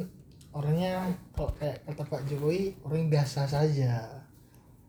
orangnya 0.53 1.09
kalau 1.33 1.51
kayak 1.57 1.81
kata 1.89 2.05
Pak 2.05 2.23
Jokowi 2.29 2.77
orang 2.85 2.99
yang 3.09 3.11
biasa 3.13 3.49
saja. 3.49 4.23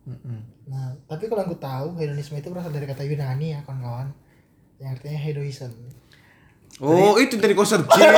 Mm-mm. 0.04 0.40
Nah, 0.68 0.92
tapi 1.08 1.32
kalau 1.32 1.40
yang 1.40 1.48
aku 1.48 1.56
tahu 1.56 1.96
hedonisme 1.96 2.36
itu 2.36 2.52
berasal 2.52 2.68
dari 2.72 2.84
kata 2.84 3.08
Yunani 3.08 3.56
ya 3.56 3.64
kawan-kawan, 3.64 4.12
yang 4.76 4.92
artinya 4.92 5.16
hedoism. 5.16 5.72
Oh 6.84 7.16
itu 7.16 7.40
dari 7.40 7.56
kau 7.56 7.64
searching. 7.70 7.88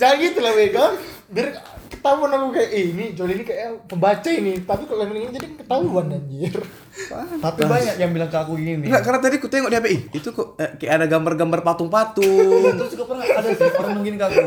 Jangan 0.00 0.16
gitu 0.20 0.38
lah 0.44 0.52
Bega, 0.52 0.84
biar 1.32 1.48
ketahuan 1.90 2.30
aku 2.30 2.46
kayak 2.52 2.70
"Eh, 2.70 2.84
ini, 2.88 3.04
Jol 3.12 3.30
ini 3.30 3.42
kayak 3.42 3.84
pembaca 3.84 4.26
ini, 4.26 4.62
tapi 4.62 4.82
kalau 4.84 5.02
yang 5.02 5.12
ini 5.12 5.32
jadi 5.32 5.48
ketahuan 5.56 6.06
anjir. 6.08 6.54
Tapi 7.36 7.60
banyak 7.62 7.96
yang 7.96 8.10
bilang 8.10 8.26
ke 8.26 8.38
aku 8.38 8.54
gini. 8.54 8.86
Enggak 8.86 9.02
karena 9.02 9.18
tadi 9.18 9.36
ku 9.36 9.46
tengok 9.46 9.68
di 9.68 9.76
HP 9.76 9.86
Ih, 9.88 10.00
itu 10.12 10.28
kok 10.28 10.54
eh, 10.56 10.70
kayak 10.74 10.92
ada 10.94 11.06
gambar-gambar 11.08 11.60
patung-patung. 11.60 12.62
Terus 12.76 12.90
juga 12.92 13.04
pernah 13.08 13.24
ada 13.26 13.48
sih 13.48 13.66
orang 13.72 13.90
bilang 13.92 14.04
gini 14.04 14.16
ke 14.16 14.24
aku. 14.24 14.38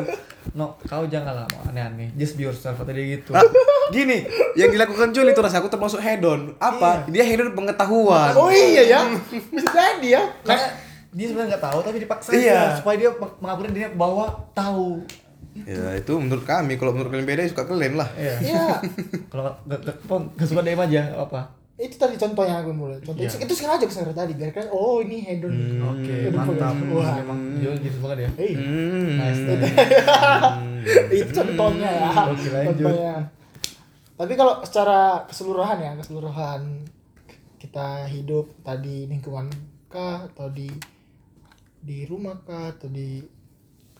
No, 0.53 0.65
kau 0.81 1.03
janganlah 1.05 1.47
mau 1.47 1.62
aneh-aneh. 1.65 2.12
Just 2.13 2.35
be 2.35 2.43
yourself 2.43 2.75
kata 2.75 2.91
dia 2.91 3.17
gitu. 3.17 3.31
Ah, 3.31 3.43
gini, 3.89 4.23
yang 4.53 4.69
dilakukan 4.69 5.12
Jul 5.12 5.25
itu 5.25 5.39
rasa 5.39 5.59
aku 5.59 5.67
termasuk 5.67 6.00
hedon. 6.00 6.55
Apa? 6.57 7.07
Dia 7.07 7.23
hedon 7.23 7.51
pengetahuan. 7.51 8.31
Oh 8.33 8.47
iya 8.47 8.83
ya, 8.85 9.00
bisa 9.50 9.67
jadi 9.67 10.07
ya. 10.13 10.23
Karena 10.41 10.67
dia 11.09 11.25
sebenarnya 11.27 11.50
nggak 11.53 11.63
tahu 11.63 11.79
tapi 11.79 11.97
dipaksa 12.00 12.29
Iya. 12.33 12.73
supaya 12.75 12.95
dia 12.97 13.09
meng- 13.12 13.38
mengakui 13.38 13.69
dia 13.69 13.88
bahwa 13.89 14.25
tahu. 14.51 15.05
Ya 15.55 15.93
itu 15.93 16.13
menurut 16.13 16.43
kami, 16.43 16.75
kalau 16.75 16.91
menurut 16.91 17.10
kalian 17.10 17.25
beda 17.25 17.41
ya 17.41 17.50
suka 17.50 17.63
kalian 17.63 17.93
lah. 17.93 18.10
Iya. 18.13 18.36
Iya. 18.41 18.65
Kalau 19.31 19.53
nggak 19.63 20.43
suka 20.43 20.62
DM 20.62 20.81
aja 20.81 21.01
apa. 21.15 21.41
itu 21.74 21.98
tadi 21.98 22.13
contohnya 22.15 22.62
aku 22.62 22.69
mulai 22.69 22.95
contoh 22.98 23.17
Iya. 23.17 23.33
itu 23.33 23.50
sengaja 23.51 23.81
ke 23.81 23.91
sana 23.91 24.13
tadi 24.13 24.33
biar 24.33 24.50
kan 24.50 24.69
oh 24.69 25.01
ini 25.01 25.19
hedon 25.19 25.51
Oke, 25.83 26.29
Hmm. 26.29 26.38
mantap. 26.38 26.74
Wah. 26.88 27.17
Emang 27.17 27.39
Jul 27.57 27.75
gitu 27.77 27.98
banget 28.00 28.25
ya. 28.25 28.29
Hei, 28.38 28.53
Hmm. 28.53 29.17
Nice. 29.17 29.41
itu 31.17 31.29
contohnya 31.33 31.89
ya 31.91 32.10
Oke, 32.27 32.48
lanjut. 32.48 32.77
contohnya 32.77 33.13
tapi 34.13 34.33
kalau 34.33 34.62
secara 34.62 35.00
keseluruhan 35.25 35.77
ya 35.77 35.91
keseluruhan 35.98 36.62
kita 37.57 38.05
hidup 38.05 38.45
tadi 38.62 39.10
lingkungan 39.10 39.50
kah 39.88 40.29
atau 40.29 40.48
di 40.50 40.69
di 41.79 42.05
rumah 42.05 42.38
kah 42.39 42.69
atau 42.69 42.88
di 42.88 43.19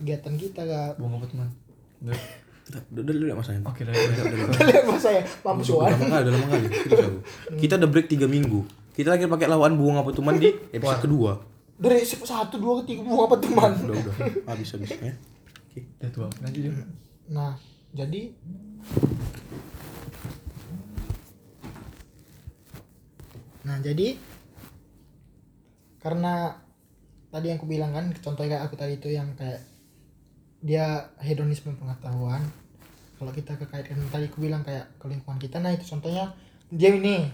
kegiatan 0.03 0.36
kita 0.36 0.62
Buang 1.00 1.15
apa 1.15 1.25
teman? 1.31 1.48
Udah. 2.03 2.19
Udah, 2.63 2.79
udah, 2.91 3.01
udah, 3.03 3.13
udah 3.27 3.38
masanya. 3.39 3.62
Oke, 3.67 3.83
udah, 3.83 3.91
udah, 3.91 4.24
udah. 4.24 4.55
kalian 4.55 4.83
bahasa 4.88 5.10
ya 5.12 5.24
mampus 5.43 5.67
Udah 5.72 5.88
kali, 6.00 6.24
udah 6.24 6.31
lama 6.31 6.48
kali. 6.48 6.67
Kita 7.60 7.74
udah 7.79 7.89
break 7.91 8.07
3 8.07 8.24
minggu. 8.27 8.60
Kita 8.95 9.10
lagi 9.15 9.27
pakai 9.27 9.48
lawan 9.51 9.75
buang 9.75 10.00
apa 10.00 10.12
tuh 10.15 10.24
di 10.38 10.51
episode 10.75 11.01
kedua. 11.07 11.31
dari 11.74 12.05
satu 12.05 12.62
dua 12.62 12.79
ketiga 12.86 13.01
buah 13.03 13.27
apa 13.27 13.36
teman 13.41 13.72
Udah 13.75 13.98
udah 13.98 14.15
habis 14.48 14.72
habis 14.72 14.93
ya. 14.93 15.12
Oke. 15.67 15.81
Udah 16.00 16.10
tua. 16.13 16.27
Lanjut 16.39 16.62
Jul. 16.69 16.75
Nah, 17.33 17.57
jadi 17.91 18.31
Nah, 23.63 23.79
jadi 23.79 24.19
karena 26.03 26.60
tadi 27.31 27.48
yang 27.48 27.57
aku 27.57 27.67
bilang 27.67 27.95
kan 27.95 28.12
contoh 28.19 28.43
kayak 28.43 28.67
aku 28.67 28.75
tadi 28.75 29.00
itu 29.00 29.10
yang 29.10 29.33
kayak 29.39 29.63
dia 30.63 30.86
hedonisme 31.20 31.75
pengetahuan. 31.75 32.39
Kalau 33.13 33.29
kita 33.29 33.55
kekaitkan 33.55 34.00
tadi 34.10 34.25
aku 34.25 34.41
bilang 34.41 34.63
kayak 34.63 34.88
ke 34.98 35.05
lingkungan 35.05 35.38
kita, 35.38 35.60
nah 35.60 35.70
itu 35.70 35.86
contohnya 35.86 36.32
dia 36.70 36.89
ini 36.89 37.27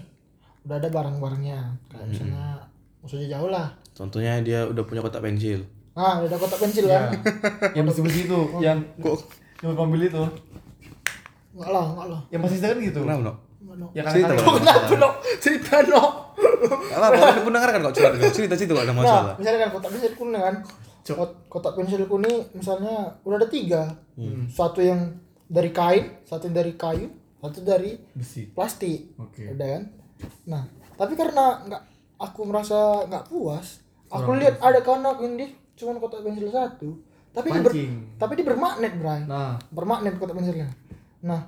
udah 0.60 0.76
ada 0.76 0.86
barang-barangnya 0.86 1.58
kayak 1.88 2.06
misalnya 2.06 2.60
maksudnya 3.00 3.26
jauh 3.28 3.48
lah. 3.48 3.70
Contohnya 3.90 4.38
dia 4.40 4.66
udah 4.66 4.82
punya 4.82 5.00
kotak 5.00 5.20
pensil. 5.20 5.62
Nah, 5.90 6.20
udah 6.20 6.28
ada 6.28 6.36
kotak 6.36 6.58
pensil 6.58 6.84
Ya. 6.84 7.08
kan? 7.08 7.18
Yang 7.72 7.84
bersih-bersih 7.88 8.22
itu, 8.26 8.40
yang 8.60 8.78
Kok 8.98 9.18
yang 9.60 9.74
mobil 9.74 10.06
itu. 10.06 10.22
Enggak 11.50 11.70
lah, 11.70 11.84
enggak 11.90 12.06
lah. 12.08 12.20
Yang 12.30 12.40
masih 12.46 12.58
kan 12.60 12.76
gitu. 12.78 13.00
kenapa, 13.02 13.22
no. 13.24 13.34
Ya 13.94 14.02
Cerita, 14.04 14.34
kadang-kadang- 14.34 14.46
Bang. 14.46 14.62
Kenapa, 14.62 14.94
no? 14.96 15.08
Cerita, 15.40 15.74
no? 15.86 16.02
Apa 16.90 17.40
pendengar 17.40 17.68
kan 17.70 17.80
kok 17.82 17.94
cerita 17.94 18.16
cerita 18.30 18.54
cerita 18.54 18.72
kok 18.74 18.84
ada 18.84 18.94
masalah. 18.94 19.22
Nah, 19.32 19.34
misalnya 19.38 19.58
kan 19.64 19.70
kotak 19.72 19.90
pensil 19.90 20.12
kuning 20.14 20.42
kan. 20.42 20.54
Kot- 21.10 21.48
Kotak 21.48 21.74
pensil 21.74 22.04
kuning 22.04 22.50
misalnya 22.52 23.16
udah 23.20 23.36
ada 23.36 23.48
tiga. 23.48 23.82
Hmm. 24.14 24.46
Satu 24.46 24.80
yang 24.80 25.16
dari 25.44 25.70
kain, 25.70 26.20
satu 26.22 26.46
yang 26.46 26.56
dari 26.56 26.72
kayu, 26.74 27.08
satu 27.38 27.60
dari 27.60 27.98
Besi. 28.12 28.46
plastik. 28.48 29.16
Oke. 29.16 29.50
Udah 29.50 29.68
kan? 29.70 29.82
Nah, 30.44 30.62
tapi 30.94 31.14
karena 31.14 31.58
nggak 31.62 31.82
aku 32.16 32.40
merasa 32.44 32.76
nggak 33.04 33.26
puas, 33.26 33.80
aku 34.08 34.36
lihat 34.36 34.60
ada 34.60 34.78
kawan 34.78 35.02
aku 35.02 35.24
yang 35.24 35.36
dia 35.36 35.48
cuma 35.74 35.96
kotak 35.96 36.20
pensil 36.20 36.46
satu. 36.46 36.90
Tapi 37.30 37.48
dia 37.48 37.62
ber- 37.62 37.74
tapi 38.16 38.32
dia 38.34 38.44
bermagnet, 38.44 38.92
Bray. 38.94 39.22
Nah, 39.22 39.54
Bermagnet 39.70 40.14
kotak 40.16 40.34
pensilnya. 40.34 40.68
Nah, 41.20 41.46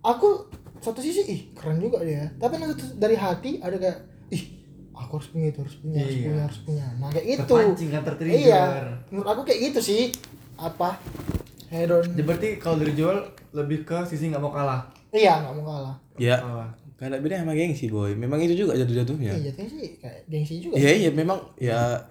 aku 0.00 0.46
satu 0.78 1.00
sisi 1.00 1.24
ih 1.24 1.40
keren 1.52 1.76
juga 1.78 2.00
dia. 2.00 2.28
Tapi 2.34 2.60
dari 2.94 3.14
hati 3.14 3.56
ada 3.58 3.74
kayak 3.74 3.98
ih 4.30 4.63
aku 4.94 5.12
harus 5.18 5.28
punya 5.28 5.46
itu 5.50 5.58
harus 5.60 5.76
punya 5.76 5.98
harus 6.00 6.14
Iya. 6.14 6.24
punya 6.24 6.42
harus 6.46 6.60
punya. 6.62 6.86
Nah 6.96 7.08
kayak 7.10 7.26
gitu. 7.26 7.42
Terpancing 7.50 7.90
kan, 7.90 8.02
tertrigger. 8.06 8.38
Iya. 8.40 8.62
Menurut 9.10 9.28
aku 9.28 9.40
kayak 9.42 9.60
gitu 9.68 9.80
sih. 9.82 10.02
Apa? 10.54 10.90
Hedon. 11.68 12.06
jadi 12.06 12.22
berarti 12.22 12.48
kalau 12.62 12.78
dari 12.78 12.94
Joel 12.94 13.18
lebih 13.50 13.82
ke 13.82 14.06
sisi 14.06 14.30
nggak 14.30 14.38
mau 14.38 14.54
kalah. 14.54 14.86
Iya 15.10 15.42
nggak 15.42 15.52
mau 15.58 15.64
kalah. 15.66 15.96
Ya. 16.16 16.38
Kalah. 16.38 16.70
Gak 16.94 17.10
ada 17.10 17.18
bedanya 17.18 17.42
sama 17.42 17.58
gengsi 17.58 17.90
boy. 17.90 18.14
Memang 18.14 18.38
itu 18.38 18.54
juga 18.54 18.78
jatuh-jatuhnya. 18.78 19.34
Iya 19.34 19.50
jatuhnya 19.50 19.70
sih 19.74 19.88
kayak 19.98 20.20
gengsi 20.30 20.54
juga. 20.62 20.74
Iya 20.78 20.90
iya 20.94 21.10
memang 21.10 21.38
ya 21.58 22.06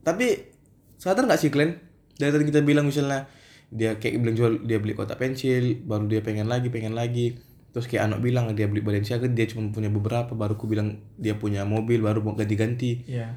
tapi 0.00 0.46
sadar 0.94 1.26
nggak 1.26 1.40
sih 1.42 1.50
kalian 1.50 1.74
dari 2.14 2.30
tadi 2.30 2.44
kita 2.46 2.62
bilang 2.62 2.86
misalnya 2.86 3.26
dia 3.68 3.98
kayak 3.98 4.22
bilang 4.22 4.36
jual 4.38 4.52
dia 4.64 4.78
beli 4.78 4.94
kotak 4.94 5.18
pensil 5.18 5.82
baru 5.84 6.06
dia 6.08 6.22
pengen 6.22 6.46
lagi 6.46 6.70
pengen 6.70 6.94
lagi 6.94 7.36
terus 7.68 7.84
kayak 7.84 8.04
anak 8.06 8.20
bilang 8.20 8.48
dia 8.52 8.64
beli 8.64 8.80
Balenciaga 8.80 9.26
dia 9.26 9.44
cuma 9.44 9.68
punya 9.68 9.88
beberapa 9.88 10.32
baru 10.32 10.54
ku 10.54 10.64
bilang 10.64 10.88
dia 11.14 11.34
punya 11.34 11.62
mobil 11.62 12.00
baru 12.00 12.20
mau 12.20 12.32
ganti-ganti 12.32 13.04
Iya. 13.04 13.36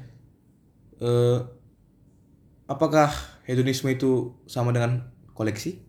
eh 0.98 1.38
apakah 2.64 3.12
hedonisme 3.42 3.88
itu 3.88 4.10
sama 4.46 4.70
dengan 4.70 5.04
koleksi 5.32 5.82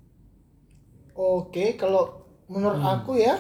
Oke 1.14 1.76
kalau 1.76 2.10
menurut 2.48 2.80
aku 2.80 3.16
ya 3.16 3.38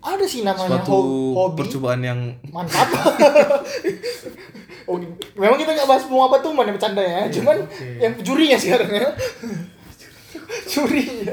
ada 0.00 0.24
sih 0.24 0.40
namanya 0.40 0.78
suatu 0.80 0.92
ho- 0.92 1.34
hobi. 1.34 1.58
percobaan 1.58 2.00
yang 2.00 2.20
Mantap. 2.46 2.86
oh, 4.84 5.00
memang 5.34 5.56
kita 5.56 5.72
nggak 5.72 5.88
bahas 5.88 6.04
bunga 6.04 6.28
apa 6.28 6.36
tuh 6.38 6.52
mana 6.52 6.70
bercanda 6.70 7.00
ya. 7.00 7.24
Cuman 7.30 7.56
oke. 7.58 7.88
yang 7.98 8.12
jurinya 8.20 8.54
sekarang 8.54 8.90
ya. 8.92 9.08
Juri. 10.70 11.24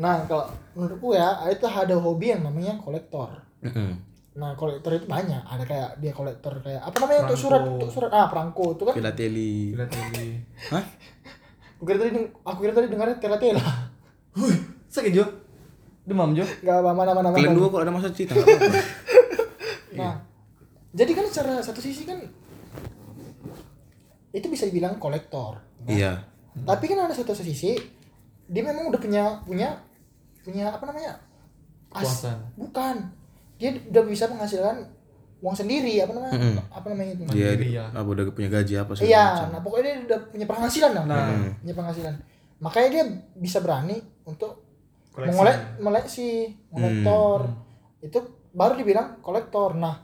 Nah, 0.00 0.24
kalau 0.24 0.48
menurutku 0.72 1.12
ya, 1.12 1.44
itu 1.52 1.68
ada 1.68 1.92
hobi 2.00 2.32
yang 2.32 2.40
namanya 2.40 2.80
kolektor. 2.80 3.28
Nah, 4.40 4.56
kolektor 4.56 4.96
itu 4.96 5.04
banyak. 5.04 5.44
Ada 5.44 5.64
kayak 5.68 5.90
dia 6.00 6.12
kolektor 6.16 6.56
kayak 6.64 6.80
apa 6.80 6.96
namanya 7.04 7.28
untuk 7.28 7.36
surat 7.36 7.62
untuk 7.68 7.92
surat 7.92 8.08
ah 8.08 8.26
perangko 8.32 8.72
itu 8.72 8.82
kan. 8.88 8.94
filateli 8.96 9.76
Gila 9.76 9.86
tadi. 9.86 10.28
hah 10.72 10.84
Aku 11.80 11.88
kira 11.88 11.96
tadi 11.96 12.12
aku 12.44 12.58
kira 12.64 12.72
tadi 12.76 12.88
dengarnya 12.88 13.16
tela-tela. 13.20 13.64
Wih, 14.36 14.56
sakit 14.88 15.12
Jo. 15.12 15.24
Demam 16.08 16.32
Jo. 16.32 16.44
Enggak 16.64 16.76
apa 16.80 16.90
mana 16.96 17.12
mana 17.12 17.28
kalian 17.32 17.56
dua 17.56 17.68
kalau 17.68 17.82
ada 17.84 17.92
masa 17.92 18.08
cerita 18.12 18.36
Nah, 20.00 20.16
jadi 20.96 21.12
kan 21.12 21.24
secara 21.28 21.60
satu 21.60 21.80
sisi 21.84 22.08
kan 22.08 22.20
itu 24.30 24.46
bisa 24.48 24.64
dibilang 24.64 24.96
kolektor. 24.96 25.60
iya 25.90 26.20
Tapi 26.64 26.84
kan 26.88 27.04
ada 27.04 27.12
satu 27.16 27.34
sisi 27.36 27.74
dia 28.50 28.62
memang 28.62 28.88
udah 28.90 29.00
punya 29.00 29.40
punya 29.42 29.89
punya 30.44 30.72
apa 30.72 30.84
namanya? 30.88 31.12
Kuasaan. 31.90 32.38
Bukan. 32.56 32.96
Dia 33.60 33.76
udah 33.92 34.02
bisa 34.08 34.24
menghasilkan 34.30 34.88
uang 35.40 35.56
sendiri 35.56 36.00
apa 36.04 36.12
namanya? 36.12 36.36
Mm-mm. 36.36 36.56
Apa 36.68 36.86
namanya 36.92 37.12
itu? 37.16 37.22
dia 37.32 37.50
ya. 37.56 37.84
apa 37.88 38.08
udah 38.08 38.24
punya 38.32 38.48
gaji 38.52 38.74
apa 38.76 38.92
segala 38.92 39.08
Iya, 39.08 39.24
macam. 39.24 39.48
nah 39.52 39.60
pokoknya 39.64 39.84
dia 39.84 39.96
udah 40.04 40.20
punya 40.28 40.46
penghasilan 40.48 40.92
lah. 40.96 41.04
Nah. 41.08 41.28
Punya 41.64 41.74
penghasilan. 41.76 42.14
Makanya 42.60 42.88
dia 42.92 43.04
bisa 43.40 43.58
berani 43.64 43.96
untuk 44.28 44.52
mengolek 45.16 45.80
koleksi, 45.80 46.32
kolektor. 46.68 47.38
Itu 48.04 48.18
baru 48.52 48.76
dibilang 48.76 49.20
kolektor. 49.24 49.76
Nah, 49.80 49.96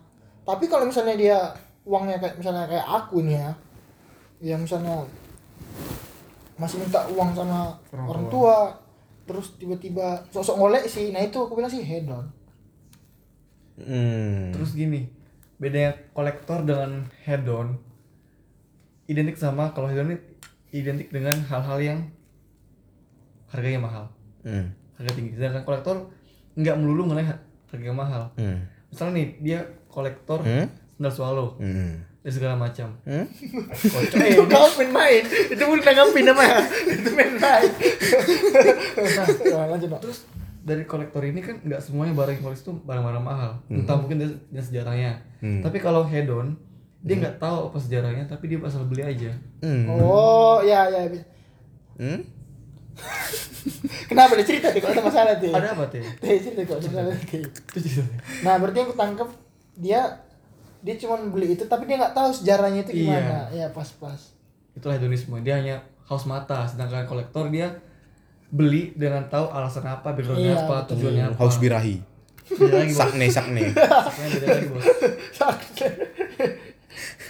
tapi 0.42 0.64
kalau 0.66 0.88
misalnya 0.88 1.16
dia 1.16 1.38
uangnya 1.84 2.16
kayak 2.18 2.34
misalnya 2.40 2.64
kayak 2.64 2.86
aku 2.88 3.20
nih 3.24 3.36
ya. 3.36 3.50
Yang 4.40 4.60
misalnya 4.68 5.04
masih 6.56 6.80
minta 6.80 7.04
uang 7.12 7.36
sama 7.36 7.76
Orang 7.92 8.06
orang 8.08 8.24
tua, 8.32 8.56
terus 9.26 9.54
tiba-tiba 9.54 10.06
sosok 10.30 10.54
ngolek 10.56 10.84
sih 10.86 11.10
nah 11.10 11.20
itu 11.20 11.36
aku 11.36 11.52
bilang 11.52 11.68
sih 11.68 11.82
hedon 11.82 12.30
Hmm. 13.76 14.56
Terus 14.56 14.72
gini, 14.72 15.04
bedanya 15.56 15.92
kolektor 16.10 16.64
dengan 16.64 17.04
hedon 17.22 17.76
identik 19.04 19.36
sama 19.36 19.68
kalau 19.70 19.84
hedon 19.84 20.08
ini 20.08 20.18
identik 20.72 21.12
dengan 21.12 21.36
hal-hal 21.44 21.78
yang 21.78 21.98
harganya 23.46 23.80
mahal, 23.80 24.04
Hmm. 24.42 24.72
harga 24.96 25.12
tinggi. 25.12 25.36
Sedangkan 25.36 25.62
kolektor 25.62 26.08
nggak 26.54 26.72
melulu 26.74 27.04
mengenai 27.04 27.28
ha- 27.28 27.42
harga 27.68 27.84
yang 27.84 27.94
mahal. 27.94 28.32
Hmm. 28.34 28.64
Misalnya 28.88 29.12
nih 29.14 29.28
dia 29.38 29.60
kolektor 29.86 30.40
Hmm? 30.40 30.72
sandal 30.96 31.12
swallow 31.12 31.48
Hmm. 31.60 32.00
Dan 32.26 32.32
segala 32.34 32.58
macam. 32.58 32.90
Hmm? 33.06 33.22
Kocok. 33.86 34.18
eh 34.18 34.34
itu 34.34 34.42
kau 34.50 34.66
main-main 34.82 35.22
itu 35.22 35.62
bukan 35.62 35.78
nanggapin 35.78 36.24
namanya 36.26 36.58
itu 36.90 37.10
main-main 37.14 37.70
nah, 39.54 39.66
lanjut 39.70 39.88
Pak. 39.94 40.00
Terus 40.02 40.18
dari 40.66 40.82
kolektor 40.82 41.22
ini 41.22 41.38
kan 41.38 41.62
nggak 41.62 41.78
semuanya 41.78 42.18
barang 42.18 42.34
yang 42.34 42.44
koleksi 42.50 42.66
itu 42.66 42.74
barang-barang 42.82 43.22
mahal. 43.22 43.62
Entah 43.70 43.94
mungkin 43.94 44.18
dari, 44.18 44.34
dari 44.50 44.64
sejarahnya. 44.66 45.22
Hmm. 45.38 45.62
Tapi 45.62 45.78
kalau 45.78 46.02
hedon 46.02 46.58
dia 47.06 47.14
nggak 47.22 47.38
tahu 47.38 47.70
apa 47.70 47.78
sejarahnya, 47.78 48.26
tapi 48.26 48.50
dia 48.50 48.58
asal 48.58 48.82
beli 48.90 49.06
aja. 49.06 49.30
Hmm. 49.62 49.86
oh 49.86 50.58
ya 50.66 50.90
ya 50.90 51.06
Hmm? 51.96 52.20
kenapa 54.10 54.36
dia 54.36 54.44
cerita 54.44 54.68
tuh 54.72 54.80
kalau 54.84 54.94
ada 54.98 55.04
masalah 55.04 55.32
tuh 55.38 55.52
Ada 55.54 55.68
apa 55.72 55.84
teh? 55.88 56.02
Teh, 56.20 56.36
cerita 56.42 56.60
kok 56.66 56.80
cerita. 56.82 57.00
Nah, 58.44 58.54
berarti 58.60 58.76
yang 58.82 58.90
kutangkap 58.90 59.28
dia 59.76 60.00
dia 60.86 60.94
cuma 60.96 61.18
beli 61.18 61.52
itu 61.52 61.66
tapi 61.66 61.82
dia 61.84 61.98
nggak 61.98 62.14
tahu 62.14 62.30
sejarahnya 62.30 62.86
itu 62.86 62.92
Iya. 62.94 63.02
gimana. 63.02 63.38
Iya, 63.50 63.66
pas-pas. 63.74 64.30
Itulah 64.72 64.94
hedonisme. 64.94 65.34
Dia 65.42 65.58
hanya 65.58 65.76
haus 66.06 66.22
mata, 66.24 66.62
sedangkan 66.62 67.02
kolektor 67.04 67.50
dia 67.50 67.74
beli 68.46 68.94
dengan 68.94 69.26
tahu 69.26 69.50
alasan 69.50 69.82
apa, 69.82 70.14
backgroundnya 70.14 70.54
Iya, 70.54 70.62
apa, 70.62 70.86
tujuannya 70.86 71.24
apa. 71.26 71.38
Haus 71.42 71.58
birahi. 71.58 71.98
Sakne 72.94 73.26
sakne. 73.26 73.66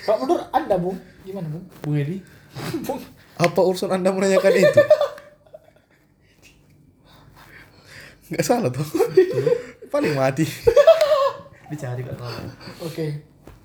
Kalau 0.05 0.19
menurut 0.23 0.47
Anda, 0.53 0.77
Bung, 0.77 0.95
gimana, 1.25 1.49
Bung? 1.49 1.65
Bung 1.81 1.97
Edi, 1.97 2.21
Bung, 2.85 3.01
Apa 3.35 3.61
urusan 3.61 3.91
Anda 3.91 4.13
menanyakan 4.13 4.53
itu? 4.55 4.83
Nggak 8.29 8.45
salah 8.45 8.71
tuh. 8.71 8.87
Paling 9.89 10.13
mati. 10.13 10.45
dicari 11.67 11.99
gak 12.01 12.15
tahu. 12.15 12.31
oke. 12.85 13.07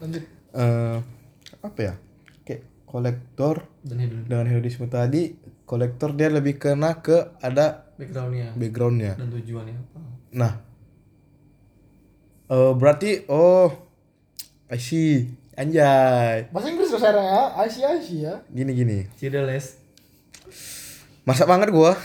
Lanjut. 0.01 0.23
Eh, 0.51 0.97
apa 1.61 1.79
ya? 1.79 1.93
Kayak 2.41 2.61
kolektor 2.89 3.69
Dan 3.85 4.25
dengan 4.25 4.49
hedonisme 4.49 4.89
tadi, 4.89 5.37
kolektor 5.63 6.11
dia 6.11 6.27
lebih 6.27 6.57
kena 6.57 6.99
ke 6.99 7.37
ada 7.39 7.87
backgroundnya 7.95 8.57
backgroundnya. 8.57 9.13
dan 9.15 9.29
tujuannya 9.29 9.75
apa. 9.77 9.99
Nah, 10.33 10.53
eh 12.49 12.71
berarti 12.73 13.29
oh, 13.29 13.69
I 14.67 14.81
see, 14.81 15.29
anjay. 15.53 16.49
Bahasa 16.49 16.67
Inggris 16.73 16.89
sekarang 16.89 17.23
ya. 17.23 17.43
Asia 17.61 17.87
Asia. 17.95 18.33
Gini 18.49 18.71
gini, 18.73 18.99
Cideles. 19.15 19.77
masak 21.23 21.45
banget 21.45 21.69
gua. 21.69 21.93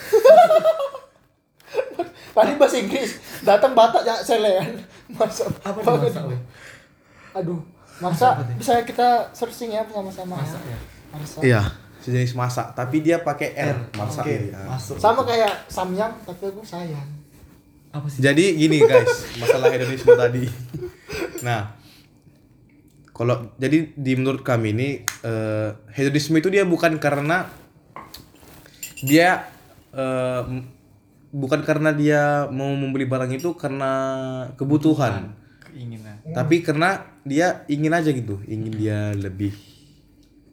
Tadi 2.37 2.53
bahasa 2.61 2.76
Inggris. 2.76 3.17
Datang 3.41 3.73
Batak 3.73 4.05
ya 4.05 4.21
selean. 4.21 4.85
Masa 5.09 5.49
Apa 5.65 5.81
tuh 5.81 6.05
masak? 6.05 6.29
Aduh. 7.33 7.65
Masa 7.99 8.29
Teh? 8.38 8.57
bisa 8.57 8.73
kita 8.83 9.09
searching 9.31 9.71
ya 9.71 9.83
sama-sama. 9.85 10.37
Masak 10.37 10.62
ya? 10.62 10.79
Masak. 11.11 11.41
Iya, 11.41 11.62
sejenis 11.99 12.33
masak, 12.33 12.67
tapi 12.73 13.00
dia 13.00 13.17
pakai 13.19 13.53
R, 13.53 13.73
R. 13.73 13.79
masak. 13.95 14.23
Oke, 14.23 14.35
ya. 14.49 14.61
masuk. 14.67 14.97
Sama 14.97 15.23
kayak 15.23 15.65
samyang 15.67 16.12
tapi 16.23 16.43
aku 16.47 16.61
sayang. 16.61 17.09
Apa 17.91 18.05
sih? 18.07 18.21
Jadi 18.21 18.45
gini 18.55 18.79
guys, 18.79 19.09
masalah 19.37 19.71
hedonisme 19.71 20.12
tadi. 20.19 20.45
Nah, 21.41 21.73
kalau 23.11 23.49
jadi 23.57 23.90
di 23.90 24.12
menurut 24.12 24.40
kami 24.40 24.70
ini 24.70 24.88
eh, 25.23 25.68
hedonisme 25.90 26.37
itu 26.37 26.49
dia 26.49 26.62
bukan 26.62 27.01
karena 27.01 27.49
dia 29.01 29.49
eh, 29.90 30.42
m- 30.44 30.68
bukan 31.33 31.61
karena 31.62 31.90
dia 31.90 32.23
mau 32.49 32.68
membeli 32.70 33.05
barang 33.05 33.29
itu 33.31 33.53
karena 33.53 33.92
kebutuhan, 34.55 35.33
Keinginan. 35.62 36.20
tapi 36.33 36.61
karena 36.61 37.15
dia 37.27 37.67
ingin 37.67 37.91
aja 37.91 38.15
gitu, 38.15 38.39
ingin 38.47 38.73
dia 38.73 39.11
lebih 39.19 39.53